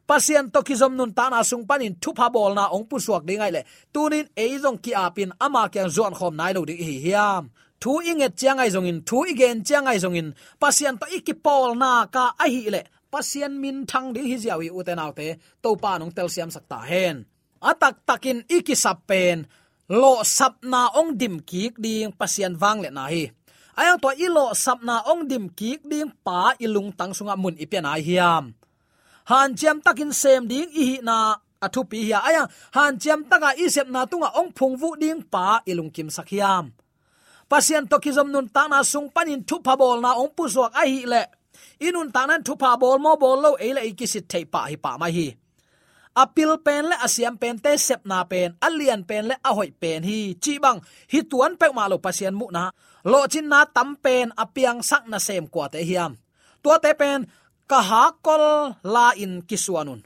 pasian 0.09 0.45
to 0.53 0.61
kizom 0.69 0.93
nun 0.99 1.13
ta 1.19 1.25
na 1.33 1.43
sung 1.51 1.65
panin 1.69 1.95
thu 2.03 2.11
pa 2.19 2.27
bol 2.35 2.53
na 2.59 2.65
ong 2.77 2.87
pu 2.91 2.97
suak 3.07 3.23
ding 3.29 3.43
ai 3.45 3.53
le 3.57 3.63
tunin 3.95 4.27
eizong 4.43 4.79
ki 4.85 4.93
apin 5.05 5.31
ama 5.45 5.63
kyang 5.73 5.91
zon 5.97 6.15
khom 6.19 6.35
nai 6.41 6.53
lo 6.57 6.65
ding 6.69 6.83
hi 6.89 6.97
hiam. 7.07 7.45
Thu 7.85 8.01
inget 8.01 8.33
chiang 8.41 8.59
ai 8.59 8.71
zong 8.75 8.89
in, 8.89 8.99
thu 9.09 9.19
igen 9.33 9.65
chiang 9.65 9.87
ai 9.87 9.99
zong 9.99 10.17
in 10.17 10.29
pasian 10.61 10.97
to 11.01 11.07
ikipol 11.17 11.77
na 11.83 12.07
ka 12.15 12.25
a 12.45 12.47
hi 12.49 12.63
le 12.75 12.81
pasien 13.15 13.53
min 13.63 13.87
thang 13.91 14.11
ding 14.15 14.27
hi 14.31 14.37
ziawi 14.43 14.69
uten 14.79 14.99
autte 15.05 15.29
to 15.63 15.71
pa 15.83 15.93
nong 15.99 16.11
tel 16.17 16.29
siam 16.35 16.51
sakta 16.55 16.79
hen. 16.91 17.17
Atak 17.71 17.95
takin 18.09 18.39
iki 18.57 18.75
pen, 19.09 19.39
lo 20.01 20.15
sapna 20.37 20.83
ong 20.99 21.11
dim 21.21 21.37
kik 21.51 21.75
ding 21.85 22.11
pasien 22.19 22.53
wang 22.63 22.79
le 22.85 22.91
na 22.91 23.05
hi. 23.13 23.25
Ayang 23.79 23.99
to 24.03 24.11
ilo 24.27 24.47
sapna 24.65 24.97
ong 25.11 25.23
dim 25.31 25.45
kik 25.59 25.81
ding 25.91 26.11
pa 26.27 26.41
ilung 26.65 26.91
tang 26.99 27.13
sunga 27.17 27.35
mun 27.43 27.55
ipian 27.65 27.87
ai 27.87 28.03
hiam. 28.09 28.45
Han 29.31 29.49
jam 29.61 29.79
takin 29.87 30.13
sem 30.21 30.43
ding 30.51 30.71
i 30.85 30.87
na 31.09 31.19
athu 31.65 31.81
pi 31.91 31.99
hi 32.07 32.13
aya 32.29 32.43
han 32.77 32.93
jam 33.03 33.21
taka 33.31 33.51
i 33.63 33.67
sep 33.75 33.89
na 33.95 34.01
tunga 34.11 34.29
ong 34.41 34.51
phung 34.57 34.75
vu 34.81 34.91
ding 35.03 35.23
pa 35.33 35.47
ilung 35.71 35.91
kim 35.95 36.09
sakhiam 36.17 36.65
pasien 37.51 37.85
to 37.91 37.97
kizom 38.05 38.29
nun 38.35 38.47
ta 38.55 38.63
na 38.73 38.79
sung 38.93 39.09
panin 39.15 39.41
thu 39.49 39.57
pa 39.67 39.73
bol 39.81 39.99
na 40.05 40.11
ong 40.23 40.33
pu 40.37 40.43
zuak 40.55 40.73
ai 40.81 40.89
hi 40.95 41.03
le 41.13 41.23
inun 41.87 42.09
ta 42.15 42.23
thupa 42.47 42.71
bol 42.81 42.99
mo 43.05 43.13
bol 43.23 43.39
lo 43.45 43.51
e 43.67 43.69
le 43.77 43.83
ki 43.99 44.07
sit 44.13 44.25
thei 44.33 44.45
pa 44.53 44.61
hi 44.71 44.77
pa 44.85 44.93
mai 45.01 45.13
hi. 45.19 45.29
Apil 46.23 46.51
pen 46.67 46.85
le 46.91 46.97
asiam 47.07 47.35
pen 47.43 47.57
te 47.65 47.73
sep 47.87 48.03
na 48.11 48.19
pen, 48.31 48.51
alian 48.67 49.03
pen 49.09 49.25
le 49.31 49.35
ahoi 49.49 49.71
pen 49.83 50.01
hi. 50.09 50.19
Chi 50.43 50.53
bang, 50.65 50.79
hi 51.13 51.21
tuan 51.31 51.53
pek 51.61 51.73
ma 51.75 51.91
lo 51.91 51.97
pasian 51.99 52.35
mu 52.41 52.47
na. 52.57 52.71
Lo 53.11 53.21
chin 53.33 53.47
na 53.53 53.61
tam 53.77 53.91
pen, 54.05 54.31
apiang 54.43 54.81
sak 54.91 55.05
na 55.11 55.19
sem 55.27 55.45
kwa 55.53 55.67
te 55.73 55.81
hiam. 55.89 56.13
Tua 56.63 56.77
te 56.85 56.91
pen, 57.01 57.21
ka 57.71 57.81
ha 57.89 58.05
kol 58.27 58.45
la 58.95 59.07
in 59.25 59.43
kisuanun 59.49 60.01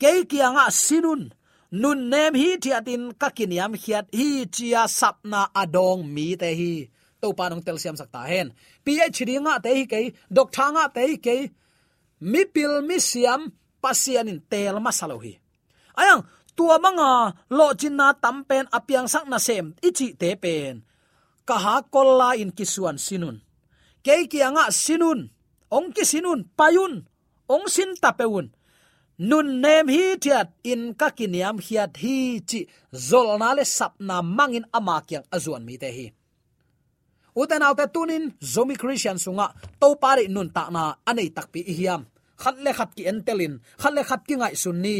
ke 0.00 0.28
kianga 0.28 0.66
sinun 0.70 1.32
nun. 1.72 1.98
Nem 2.12 2.32
hi 2.40 2.48
thiatin 2.62 3.02
ka 3.20 3.28
kiniam 3.36 3.72
khiat 3.82 4.06
hi 4.18 4.28
chia 4.54 4.82
sapna 4.98 5.40
adong 5.62 6.02
mi 6.14 6.36
te 6.40 6.50
hi 6.60 6.74
to 7.26 7.34
pa 7.38 7.50
nong 7.50 7.66
tel 7.66 7.82
siam 7.82 7.98
sakta 7.98 8.22
hen 8.30 8.54
phd 8.86 9.30
nga 9.42 9.58
te 9.64 9.74
hi 9.74 9.84
ke 9.90 9.98
doctor 10.30 10.70
nga 10.78 10.86
te 10.94 11.02
hi 11.10 11.16
ke 11.26 11.36
mi 12.30 12.42
pil 12.54 12.78
mi 12.88 13.02
siam 13.10 13.50
pasian 13.82 14.30
in 14.30 14.38
tel 14.52 14.78
masalo 14.86 15.18
hi 15.26 15.34
ayang, 15.96 16.22
tua 16.52 16.76
manga, 16.78 17.32
lo 17.50 17.72
chinna 17.74 18.12
tampen 18.14 18.68
apiang 18.70 19.08
sak 19.08 19.24
na 19.26 19.40
sem, 19.40 19.72
ichi 19.80 20.12
te 20.14 20.36
pen. 20.36 20.84
Ka 21.48 21.56
ha 21.58 21.76
in 22.36 22.52
kisuan 22.52 22.98
sinun. 23.00 23.40
Ke 24.04 24.28
kianga 24.30 24.70
sinun, 24.70 25.32
ong 25.72 25.90
ki 25.90 26.04
sinun, 26.04 26.46
payun, 26.54 27.08
ong 27.48 27.66
sin 27.66 27.96
tapeun 27.98 28.52
nun 29.16 29.64
nem 29.64 29.88
hi 29.88 30.20
thiat, 30.20 30.52
in 30.62 30.92
ka 30.92 31.08
kiniam 31.08 31.56
hiat 31.56 31.96
hi 31.96 32.44
chi, 32.44 32.68
zol 32.92 33.40
na 33.40 33.56
le 33.56 33.64
sap 33.64 33.96
na 33.98 34.20
mangin 34.20 34.68
ama 34.76 35.00
kyang 35.08 35.24
azuan 35.32 35.64
mi 35.64 35.80
te 35.80 35.88
hi 35.88 36.06
uten 37.36 37.62
autte 37.62 37.86
tunin, 37.94 38.24
zomi 38.40 38.74
christian 38.80 39.18
sunga 39.20 39.52
to 39.80 39.88
pare 40.02 40.24
nun 40.28 40.48
ta 40.56 40.70
na 40.74 40.82
anei 41.06 41.30
takpi 41.36 41.60
hiam 41.78 42.02
khat 42.42 42.56
le 42.64 42.70
khat 42.78 42.90
ki 42.96 43.02
entelin 43.10 43.54
khat 43.80 43.92
le 43.96 44.02
khat 44.08 44.22
ki 44.28 44.34
ngai 44.40 44.54
sunni 44.56 44.98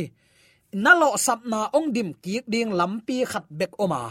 nalo 0.84 1.16
sapna 1.16 1.60
ong 1.76 1.88
dim 1.94 2.10
ki 2.22 2.44
ding 2.52 2.70
lampi 2.78 3.24
khat 3.24 3.46
bek 3.48 3.72
oma. 3.84 4.02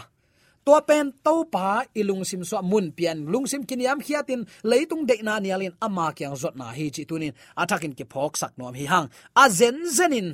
To 0.65 0.73
pen 0.81 1.13
to 1.21 1.45
pa 1.45 1.85
ilung 1.93 2.25
sim 2.25 2.41
so 2.41 2.57
mun 2.61 2.89
pian, 2.97 3.29
lung 3.29 3.45
sim 3.45 3.61
kiniam 3.69 4.01
khiatin 4.01 4.41
leitung 4.65 5.05
de 5.05 5.15
na 5.21 5.37
nialin 5.37 5.77
ama 5.77 6.09
kyang 6.17 6.33
zot 6.41 6.57
na 6.57 6.73
hi 6.73 6.89
chi 6.89 7.05
tunin. 7.05 7.33
Atakin 7.61 7.93
ki 7.93 8.05
phok 8.09 8.33
sak 8.41 8.57
nom 8.57 8.73
hi 8.73 8.85
hang. 8.89 9.07
A 9.37 9.45
zen 9.49 9.77
zenin. 9.97 10.27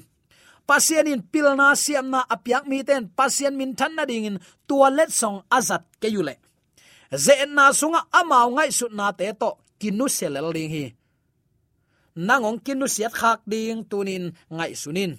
Pasianin 0.63 1.21
pilna 1.31 1.75
siam 1.75 2.07
na 2.13 2.23
apyak 2.35 2.63
mi 2.63 2.79
ten 2.87 3.11
pasian 3.11 3.59
min 3.59 3.75
than 3.75 3.91
na 3.95 4.03
dingin 4.07 4.39
toilet 4.67 5.11
song 5.11 5.43
azat 5.51 5.83
ke 5.99 6.07
yule 6.07 6.39
zen 7.11 7.53
na 7.55 7.73
sunga 7.73 8.01
amao 8.11 8.49
ngai 8.55 8.71
su 8.71 8.85
na 8.91 9.11
te 9.11 9.31
to 9.41 9.49
kinu 9.79 10.05
selel 10.17 10.49
ding 10.55 10.71
hi 10.71 10.85
nangong 12.15 12.59
kinu 12.65 12.85
siat 12.87 13.13
khak 13.19 13.39
ding 13.51 13.83
tunin 13.89 14.31
ngai 14.49 14.73
sunin 14.75 15.11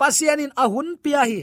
pasianin 0.00 0.52
ahun 0.56 0.96
pia 0.96 1.28
hi. 1.28 1.40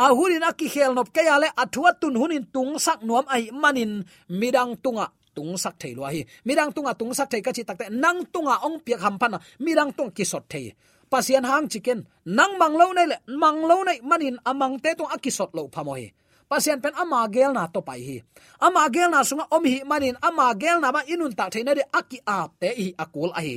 Ahunin 0.00 0.40
aki 0.40 0.66
khel 0.72 0.96
nop 0.96 1.12
ke 1.12 1.22
yale 1.28 1.52
athua 1.52 1.92
tun 2.00 2.16
hunin 2.16 2.48
tung 2.48 2.80
sak 2.80 3.04
nuam 3.04 3.28
ai 3.28 3.52
manin 3.52 4.00
midang 4.32 4.72
tunga 4.80 5.12
tung 5.36 5.60
sak 5.60 5.76
thei 5.76 5.92
lo 5.92 6.08
hi. 6.08 6.24
Midang 6.48 6.72
tunga 6.72 6.96
tung 6.96 7.12
sak 7.12 7.28
thei 7.28 7.44
ka 7.44 7.52
chi 7.52 7.62
takte 7.68 7.92
nang 7.92 8.24
tunga 8.32 8.64
ong 8.64 8.80
piak 8.80 9.00
ham 9.04 9.20
phana 9.20 9.38
midang 9.60 9.92
tung 9.92 10.10
ki 10.16 10.24
sot 10.24 10.48
thei 10.48 10.72
pasian 11.12 11.44
hang 11.44 11.68
chicken 11.68 12.00
nang 12.24 12.56
mang 12.56 12.74
lo 12.80 12.86
nei 12.96 13.06
le 13.12 13.16
mang 13.42 13.60
lo 13.68 13.84
nei 13.84 14.00
manin 14.00 14.40
amang 14.50 14.80
te 14.82 14.96
tung 14.96 15.10
akisot 15.12 15.50
lo 15.52 15.68
phamo 15.68 15.92
hi 16.00 16.08
pasian 16.50 16.82
pen 16.82 16.90
ama 16.98 17.22
gel 17.34 17.54
na 17.54 17.70
to 17.70 17.80
pai 17.88 18.02
hi. 18.02 18.16
Ama 18.58 18.82
gel 18.94 19.08
na 19.14 19.22
sunga 19.22 19.46
om 19.54 19.64
hi 19.72 19.86
manin, 19.86 20.18
ama 20.18 20.50
gel 20.58 20.82
na 20.82 20.90
ba 20.90 21.00
inun 21.06 21.30
ta 21.38 21.46
thaina 21.52 21.72
de 21.78 21.84
aki 21.98 22.18
ap 22.26 22.50
te 22.60 22.68
hi 22.78 22.86
akul 23.02 23.30
a 23.38 23.40
hi. 23.46 23.56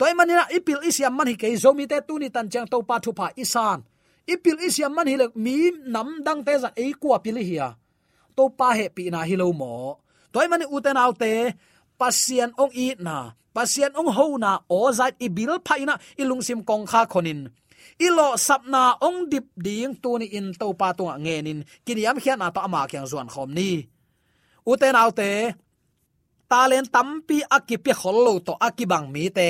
Toy 0.00 0.12
manina 0.16 0.48
ipil 0.56 0.80
isiam 0.88 1.12
man 1.12 1.28
hi 1.28 1.36
ke 1.36 1.52
zomi 1.62 1.84
te 1.90 2.00
tu 2.08 2.16
ni 2.16 2.32
tan 2.34 2.48
chang 2.52 2.64
to 2.72 2.80
pa 2.88 2.96
thu 3.04 3.12
pa 3.12 3.26
isan. 3.42 3.84
Ipil 4.32 4.56
isiam 4.66 4.92
man 4.96 5.04
hilek 5.12 5.36
mi 5.44 5.56
nam 5.94 6.08
dang 6.26 6.40
te 6.46 6.52
za 6.62 6.72
e 6.72 6.96
kwa 6.96 7.20
pili 7.24 7.44
hiya 7.44 7.68
to 8.36 8.48
pa 8.58 8.68
he 8.78 8.86
pi 8.96 9.12
na 9.12 9.20
hilo 9.28 9.52
mo. 9.60 10.00
Toy 10.32 10.46
mani 10.48 10.64
uten 10.76 10.96
autte 10.96 11.32
pasian 12.00 12.50
ong 12.56 12.72
i 12.72 12.96
na 12.96 13.16
pasian 13.52 13.92
ong 13.98 14.10
ho 14.16 14.26
na, 14.38 14.62
o 14.70 14.88
zai 14.94 15.12
ibil 15.18 15.58
bil 15.58 15.60
phaina 15.66 15.94
ilung 16.16 16.42
sim 16.46 16.60
kong 16.68 16.86
kha 16.90 17.04
khonin 17.12 17.50
ilo 18.06 18.28
sapna 18.46 18.82
ong 19.06 19.18
dip 19.32 19.46
ding 19.66 19.92
tu 20.02 20.10
ni 20.20 20.26
in 20.38 20.48
to 20.60 20.66
pa 20.80 20.88
tu 20.98 21.04
ngenin 21.24 21.60
kiniam 21.84 22.16
khian 22.22 22.40
ata 22.46 22.60
ama 22.66 22.80
kyang 22.90 23.08
zuan 23.10 23.28
khom 23.32 23.50
ni. 23.58 23.70
Uten 24.70 24.96
autte, 25.02 25.30
talen 26.50 26.86
tampi 26.94 27.38
akipi 27.56 27.92
khollo 28.00 28.34
to 28.46 28.52
akibang 28.66 29.06
mi 29.14 29.24
te. 29.38 29.48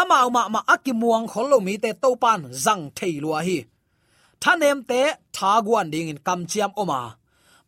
Ama 0.00 0.18
ma 0.34 0.42
ma 0.54 0.60
akimuang 0.74 1.26
khollo 1.32 1.58
mi 1.66 1.74
te 1.82 1.90
to 2.02 2.10
pan 2.22 2.40
zang 2.64 2.82
thei 2.96 3.14
lua 3.22 3.40
hi. 3.46 3.58
Thanem 4.42 4.78
te 4.90 5.00
thaguan 5.36 5.86
ding 5.92 6.08
in 6.12 6.20
kam 6.26 6.40
chiam 6.50 6.72
oma. 6.82 7.00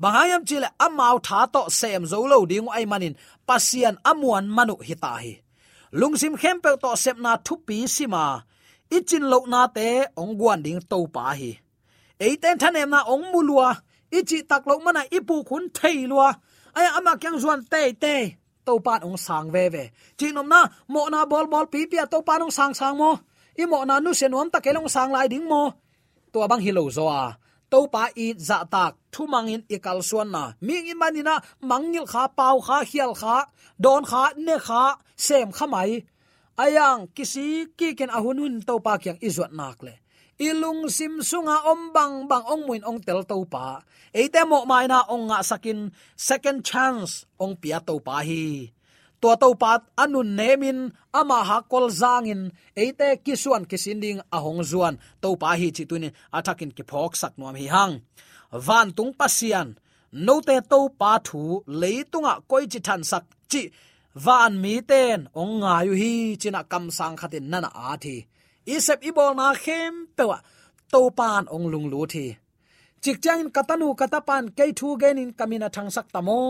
Bangayam 0.03 0.43
chile 0.49 0.69
amau 0.87 1.17
tha 1.27 1.41
to 1.55 1.63
sem 1.79 2.03
zo 2.11 2.19
lo 2.33 2.39
ding 2.51 2.69
ai 2.77 2.85
manin. 2.91 3.15
Pasian 3.49 3.97
amuan 4.11 4.45
manu 4.57 4.77
hita 4.89 5.13
hi. 5.23 5.33
Lungsim 5.99 6.35
khempe 6.41 6.71
to 6.83 6.91
sepna 7.05 7.33
thupi 7.47 7.67
pi 7.67 7.87
sima 7.95 8.25
ichin 8.97 9.25
lo 9.33 9.39
na 9.53 9.63
te, 9.77 9.89
ong 10.21 10.33
guan 10.41 10.61
ding 10.65 10.81
to 10.91 10.99
pa 11.15 11.25
hi. 11.39 11.53
Eiten 12.25 12.57
thanem 12.61 12.91
na 12.95 13.01
ong 13.13 13.25
mulua 13.33 13.69
ichi 14.19 14.39
tak 14.51 14.63
lo 14.69 14.79
mana 14.85 15.03
ipu 15.17 15.37
khun 15.49 15.65
thei 15.77 16.07
lua. 16.11 16.29
Ai 16.79 16.87
ama 16.99 17.13
kyang 17.21 17.39
zuan 17.43 17.61
te 17.73 17.83
te 18.03 18.15
to 18.67 18.73
pan 18.85 19.01
ong 19.09 19.19
sang 19.27 19.49
ve 19.55 19.65
ve. 19.75 19.85
Chinom 20.19 20.47
na, 20.53 20.61
mo 20.93 21.09
na 21.13 21.21
bol 21.31 21.47
bol 21.53 21.67
pi 21.73 21.81
pi 21.91 21.97
to 22.13 22.19
pan 22.29 22.45
ong 22.45 22.55
sang 22.59 22.75
sang 22.81 22.97
mo. 23.01 23.11
I 23.59 23.65
mo 23.71 23.79
na 23.89 24.01
nu 24.05 24.11
se 24.15 24.27
nom 24.29 24.49
ta 24.53 24.59
kelong 24.65 24.89
sang 24.95 25.11
lai 25.15 25.27
ding 25.33 25.47
mo. 25.53 25.63
To 26.33 26.39
bang 26.51 26.63
hilo 26.65 26.85
zo 26.97 27.09
a. 27.09 27.25
To 27.73 27.89
pa 27.93 28.05
i 28.25 28.27
za 28.49 28.59
tak, 28.75 28.93
thu 29.13 29.23
mangin 29.33 29.63
ikal 29.75 29.99
suan 30.09 30.29
na. 30.35 30.53
Mi 30.61 30.77
in 30.91 30.99
manina 31.01 31.35
mangil 31.71 32.05
kha, 32.13 32.29
pau 32.39 32.61
kha, 32.67 32.79
hial 32.91 33.13
kha, 33.21 33.37
don 33.85 34.05
kha, 34.11 34.23
ne 34.37 34.57
kha, 34.67 34.83
sem 35.17 35.49
khamai 35.57 36.05
ayang, 36.59 37.09
kisi 37.13 37.73
ki 37.77 37.95
ken 37.99 38.11
ahun 38.13 38.41
hun 38.43 38.55
to 38.65 38.81
pa 38.81 38.99
kyang 38.99 39.21
izot 39.21 39.53
nak 39.53 39.81
le. 39.83 40.03
Ilung 40.41 40.89
sim 40.89 41.21
sunga 41.21 41.63
om 41.71 41.93
bang 41.93 42.27
bang 42.27 42.45
ong 42.49 42.67
muin 42.67 42.83
ong 42.83 42.99
tel 43.05 43.23
to 43.23 43.45
pa. 43.47 43.85
Eite 44.11 44.43
mo 44.49 44.65
mai 44.67 44.89
na 44.91 45.05
ong 45.07 45.31
nga 45.31 45.45
sakin 45.45 45.93
second 46.19 46.65
chance 46.65 47.29
ong 47.39 47.55
pia 47.61 47.79
to 47.79 48.01
pa 48.01 48.25
hi. 48.25 48.73
To 49.23 49.39
to 49.39 49.55
pat 49.55 49.87
anun 49.95 50.35
nemin 50.35 50.91
ama 51.15 51.47
ha 51.47 51.63
kol 51.63 51.87
zangin. 51.95 52.51
Eite 52.75 53.23
kisuan 53.23 53.71
kisinding 53.71 54.19
ahong 54.35 54.67
zuan 54.67 54.99
to 55.23 55.39
pa 55.39 55.55
hi 55.55 55.71
chituni 55.71 56.11
atakin 56.35 56.75
athakin 56.75 56.77
ki 56.77 56.83
phok 56.83 57.15
sak 57.15 57.39
nuam 57.39 57.55
hi 57.55 57.71
hang. 57.71 58.03
Van 58.51 58.91
tung 58.91 59.15
pasian. 59.15 59.79
No 60.11 60.43
te 60.43 60.59
to 60.67 60.91
pa 60.91 61.23
thu 61.23 61.63
leitunga 61.71 62.43
koi 62.51 62.67
chi 62.67 62.83
than 62.83 63.07
sak 63.07 63.25
chi 63.47 63.71
van 64.15 64.61
mi 64.61 64.75
ten 64.91 65.19
ong 65.41 65.65
nga 65.65 65.75
yu 65.89 65.93
hi 66.03 66.37
china 66.41 66.61
kam 66.73 66.85
sang 66.97 67.17
khatin 67.21 67.47
nana 67.53 67.71
a 67.89 67.97
thi 68.05 68.17
isep 68.75 69.01
ibol 69.09 69.33
na 69.39 69.47
khem 69.65 69.95
pewa 70.17 70.39
to 70.93 71.01
pan 71.19 71.43
ong 71.55 71.67
lung 71.73 71.89
lu 71.93 72.01
thi 72.13 72.27
chik 73.03 73.19
chang 73.25 73.49
katanu 73.55 73.89
katapan 74.01 74.45
ke 74.57 74.65
thu 74.79 74.89
gen 75.01 75.19
in 75.23 75.31
kamina 75.39 75.69
thang 75.75 75.91
sak 75.95 76.07
tamo 76.15 76.41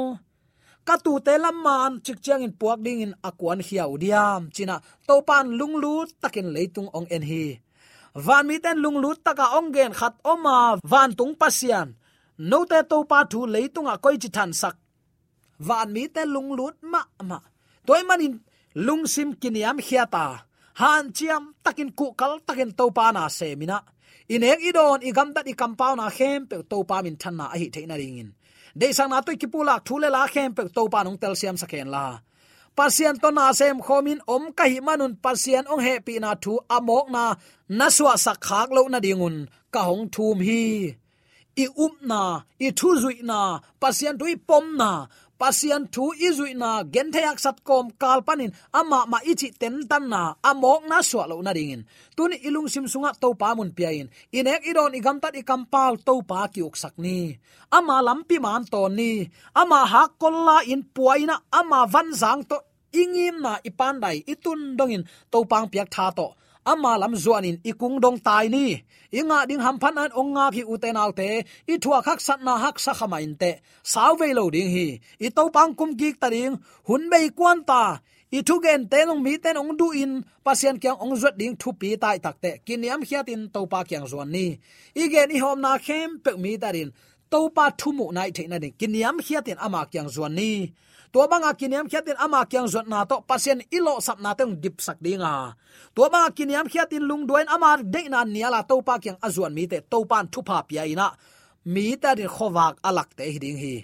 katu 0.86 1.12
te 1.26 1.34
lamman 1.44 1.92
chik 2.04 2.18
chang 2.24 2.42
in 2.46 2.52
puak 2.60 2.78
ding 2.84 3.00
in 3.04 3.12
akuan 3.28 3.60
hiau 3.66 3.92
diam 4.02 4.40
china 4.54 4.76
to 5.06 5.14
pan 5.28 5.46
lung 5.58 5.74
lu 5.82 5.94
takin 6.22 6.48
leitung 6.54 6.88
ong 6.96 7.08
en 7.16 7.24
hi. 7.30 7.46
Van 8.26 8.44
mi 8.48 8.56
ten 8.64 8.76
lung 8.84 8.98
lu 9.02 9.10
taka 9.26 9.46
ong 9.58 9.68
gen 9.74 9.92
khat 9.98 10.14
oma 10.32 10.56
van 10.90 11.10
tung 11.18 11.34
pasian 11.40 11.88
no 12.50 12.58
te 12.70 12.78
to 12.90 12.98
pa 13.10 13.18
thu 13.30 13.40
leitung 13.54 13.88
a 13.92 13.94
koi 14.04 14.16
chi 14.22 14.28
than 14.36 14.50
sak 14.60 14.76
van 15.66 15.88
mi 15.94 16.02
te 16.14 16.22
lung 16.34 16.50
lut 16.58 16.76
ma 16.92 17.02
ma 17.30 17.38
toy 17.86 18.02
manin 18.08 18.34
lung 18.86 19.04
sim 19.14 19.28
kiniam 19.40 19.78
hiata. 19.86 20.26
Han 20.80 21.04
chiam 21.16 21.42
takin 21.64 21.90
ku 21.98 22.06
kal 22.20 22.32
takin 22.46 22.70
to 22.78 22.90
pa 22.96 23.12
na 23.12 23.28
se 23.28 23.48
mina. 23.60 23.78
Inek 24.34 24.60
idon 24.68 25.00
igam 25.08 25.28
dat 25.34 25.48
i 25.52 25.54
compound 25.60 25.98
na 26.00 26.06
khem 26.16 26.40
pe 26.50 26.56
to 26.70 26.78
pa 26.88 26.96
min 27.04 27.16
than 27.20 27.34
na 27.38 27.44
a 27.54 27.56
hi 27.60 27.66
theina 27.74 27.96
ringin 28.00 28.30
de 28.80 28.92
sang 28.92 29.10
na 29.10 29.20
to 29.20 29.32
kipula 29.40 29.74
thule 29.86 30.08
la 30.10 30.26
khem 30.32 30.50
pe 30.56 30.62
to 30.76 30.82
pa 30.92 31.02
nong 31.02 31.18
tel 31.22 31.34
siam 31.40 31.56
saken 31.62 31.88
la. 31.94 32.04
Pasian 32.76 33.20
to 33.22 33.28
na 33.30 33.52
sem 33.52 33.78
khomin 33.86 34.20
om 34.34 34.44
ka 34.58 34.64
hi 34.72 34.78
manun 34.86 35.12
pasian 35.24 35.64
ong 35.72 35.82
he 35.86 35.94
pi 36.06 36.14
na 36.24 36.30
thu 36.42 36.52
amok 36.76 37.06
na 37.14 37.24
naswa 37.78 38.14
sak 38.24 38.38
khak 38.46 38.68
lo 38.76 38.82
na 38.88 38.98
dingun. 39.04 39.36
Ka 39.74 39.80
hong 39.88 40.08
thum 40.14 40.38
hi. 40.48 40.64
I 41.62 41.66
up 41.84 41.94
na, 42.10 42.22
i 42.66 42.68
thu 42.78 42.88
zui 43.02 43.16
na 43.30 43.60
pasian 43.80 44.16
tui 44.20 44.34
pom 44.48 44.64
na 44.80 44.90
pasian 45.42 45.82
thu 45.94 46.04
izui 46.28 46.52
na 46.62 46.70
gen 46.94 47.08
theyak 47.14 47.38
sat 47.44 47.58
ama 48.80 48.98
ma 49.12 49.18
ichi 49.32 49.48
ten 49.60 49.76
tan 49.90 50.04
na 50.12 50.20
amok 50.50 50.82
na 50.90 50.98
swa 51.08 51.24
lo 51.30 51.36
na 51.42 51.52
ringin. 51.58 51.82
Tuni 52.16 52.36
ilung 52.46 52.68
sim 52.72 52.86
sunga 52.92 53.10
to 53.22 53.28
pa 53.40 53.48
mun 53.56 53.70
piain. 53.76 54.06
Inek 54.38 54.62
idon 54.70 54.94
igam 54.98 55.18
tat 55.22 55.34
ikampal 55.40 55.92
to 56.06 56.14
pa 56.30 56.40
ki 56.52 56.60
uk 56.68 56.76
ni. 57.04 57.18
Ama 57.76 57.96
lampi 58.06 58.36
man 58.44 58.62
to 58.72 58.82
ni. 58.98 59.10
Ama 59.60 59.80
hakolla 59.92 60.56
in 60.72 60.82
puaina 60.94 61.36
ama 61.58 61.80
van 61.92 62.08
zang 62.22 62.42
to 62.50 62.56
ingim 63.00 63.36
na 63.44 63.52
ipan 63.68 63.96
dai 64.02 64.18
itun 64.32 64.60
dongin 64.78 65.02
to 65.32 65.38
pang 65.50 65.66
piak 65.72 65.88
tha 65.94 66.06
to 66.18 66.26
ama 66.64 66.98
lam 66.98 67.14
zuanin 67.14 67.58
ikung 67.64 68.00
dong 68.00 68.18
tai 68.26 68.48
ni. 68.48 68.82
Inga 69.12 69.46
ding 69.48 69.60
ham 69.60 69.76
phan 69.82 69.98
an 69.98 70.10
ong 70.20 70.32
nga 70.34 70.46
ki 70.54 70.62
uten 70.72 70.96
autte 70.96 71.28
i 71.72 71.74
thua 71.82 71.98
khak 72.06 72.20
sat 72.26 72.40
na 72.46 72.54
hak 72.62 72.76
sa 72.84 72.92
khama 72.98 73.18
in 73.26 73.34
te 73.36 73.50
saw 73.92 74.14
ve 74.20 74.28
lo 74.38 74.44
ding 74.54 74.70
hi. 74.74 74.88
I 75.26 75.28
to 75.36 75.44
pang 75.54 75.74
kum 75.78 75.90
gik 76.00 76.16
ta 76.22 76.28
ding. 76.34 76.54
Hun 76.88 77.02
bei 77.12 77.28
kwan 77.38 77.58
ta. 77.70 77.82
I 78.32 78.40
thu 78.46 78.54
gen 78.64 78.88
te 78.92 79.04
long 79.08 79.22
mi 79.22 79.36
ten 79.42 79.56
ong 79.60 79.76
du 79.80 79.86
in. 80.02 80.12
Pasien 80.44 80.76
kyang 80.82 80.98
ong 81.04 81.14
zot 81.22 81.34
ding 81.40 81.54
thu 81.60 81.72
pi 81.80 81.96
tai 82.02 82.18
tak 82.24 82.36
te. 82.42 82.50
Kiniam 82.66 83.00
khiatin 83.08 83.42
to 83.54 83.60
pa 83.72 83.80
kyang 83.88 84.06
zuan 84.10 84.28
ni. 84.34 84.46
I 85.02 85.04
gen 85.12 85.28
i 85.36 85.38
hom 85.44 85.60
na 85.60 85.72
khem 85.86 86.10
pe 86.24 86.30
mi 86.42 86.52
ta 86.62 86.70
rin 86.76 86.90
to 87.32 87.40
pa 87.56 87.64
thu 87.78 87.88
mu 87.98 88.06
nai 88.16 88.30
the 88.36 88.44
na 88.46 88.56
ding. 88.62 88.74
Kiniam 88.80 89.16
khiatin 89.24 89.58
ama 89.66 89.80
kyang 89.92 90.08
zuan 90.14 90.32
ni 90.40 90.50
to 91.12 91.20
banga 91.28 91.52
kiniam 91.52 91.86
khiatin 91.86 92.16
ama 92.16 92.48
kyang 92.48 92.66
zot 92.72 92.88
na 92.88 93.04
to, 93.04 93.20
pasien 93.28 93.60
ilo 93.68 94.00
sap 94.00 94.18
na 94.24 94.32
teng 94.32 94.56
dip 94.56 94.80
sak 94.80 94.96
dinga. 95.04 95.52
To 95.92 96.08
banga 96.08 96.32
kiniam 96.32 96.66
khiatin 96.66 97.04
lung 97.04 97.28
doin 97.28 97.44
ama 97.52 97.76
de 97.84 98.08
na 98.08 98.24
niala 98.24 98.64
to 98.64 98.80
pa 98.80 98.96
kyang 98.96 99.20
azuan 99.20 99.52
mi 99.52 99.68
te 99.68 99.84
to 99.84 100.08
pan 100.08 100.26
thu 100.32 100.40
pa 100.40 100.64
pia 100.64 100.88
ina. 100.88 101.12
Mi 101.68 101.94
ta 102.00 102.16
din 102.16 102.26
khowak 102.26 102.80
alak 102.82 103.12
te 103.14 103.28
hiding 103.28 103.60
hi. 103.60 103.76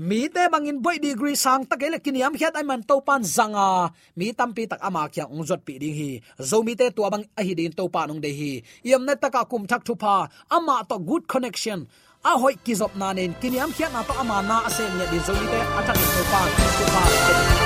Mi 0.00 0.32
te 0.32 0.48
bangin 0.48 0.80
boy 0.80 0.96
degree 0.96 1.36
sang 1.36 1.68
ta 1.68 1.76
kele 1.76 2.00
kiniam 2.00 2.32
khiat 2.32 2.56
ai 2.56 2.64
man 2.64 2.80
to 2.88 2.96
pan 3.04 3.20
zanga. 3.20 3.92
Mi 4.16 4.32
tampi 4.32 4.64
tak 4.64 4.80
ama 4.80 5.04
kyang 5.12 5.28
ung 5.28 5.44
zot 5.44 5.60
pi 5.60 5.76
ding 5.76 5.92
hi. 5.92 6.10
Zo 6.40 6.64
mi 6.64 6.72
te 6.80 6.88
to 6.96 7.04
bang 7.12 7.24
a 7.36 7.44
hi 7.44 7.52
din 7.52 7.76
to 7.76 7.84
pa 7.92 8.08
nong 8.08 8.24
de 8.24 8.32
hi. 8.32 8.52
Yam 8.88 9.04
na 9.04 9.14
taka 9.20 9.44
kum 9.44 9.68
thak 9.68 9.84
thu 9.84 9.94
pa 10.00 10.32
ama 10.48 10.80
to 10.88 10.96
good 10.98 11.28
connection 11.28 11.84
a 12.24 12.30
hoi 12.40 12.54
kizop 12.64 12.92
na 13.00 13.08
nen 13.16 13.30
kiniam 13.40 13.70
khiat 13.76 13.90
na 13.92 14.00
to 14.08 14.12
ama 14.22 14.36
na 14.48 14.56
asem 14.68 14.90
ne 14.98 15.04
din 15.10 15.22
zoli 15.26 15.46
te 15.52 15.60
athak 15.78 15.98
to 16.14 16.22
pa 16.32 16.40
to 16.78 16.84
pa 16.94 17.02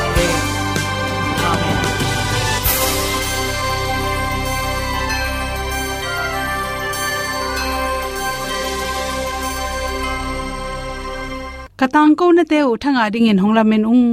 amen. 0.02 0.34
Katang 11.80 12.12
ko 12.18 12.24
na 12.36 12.44
te 12.50 12.58
u 12.70 12.72
thanga 12.82 13.04
ding 13.14 13.28
in 13.30 13.38
hongla 13.42 13.62
men 13.70 13.84
ung. 13.94 14.08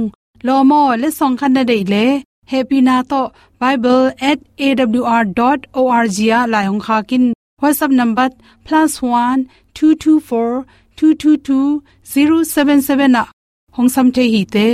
Lo 0.46 0.54
mo, 0.70 0.80
le 1.02 1.08
song 1.18 1.34
khan 1.40 1.52
na 1.56 1.62
dei 1.70 1.82
le. 1.92 2.04
Happy 2.52 2.78
na 2.88 2.96
to 3.10 3.20
bible@awr.org 3.60 6.16
ya 6.30 6.38
la 6.52 6.60
hong 6.68 6.82
kha 6.86 6.96
kin 7.10 7.24
whatsapp 7.62 7.92
number 8.00 8.28
+1 8.66 9.46
224 9.74 10.64
222 10.96 11.82
077 12.04 13.08
na 13.16 13.22
hong 13.76 13.88
sam 13.94 14.12
te 14.16 14.24
hi 14.32 14.42
te 14.54 14.66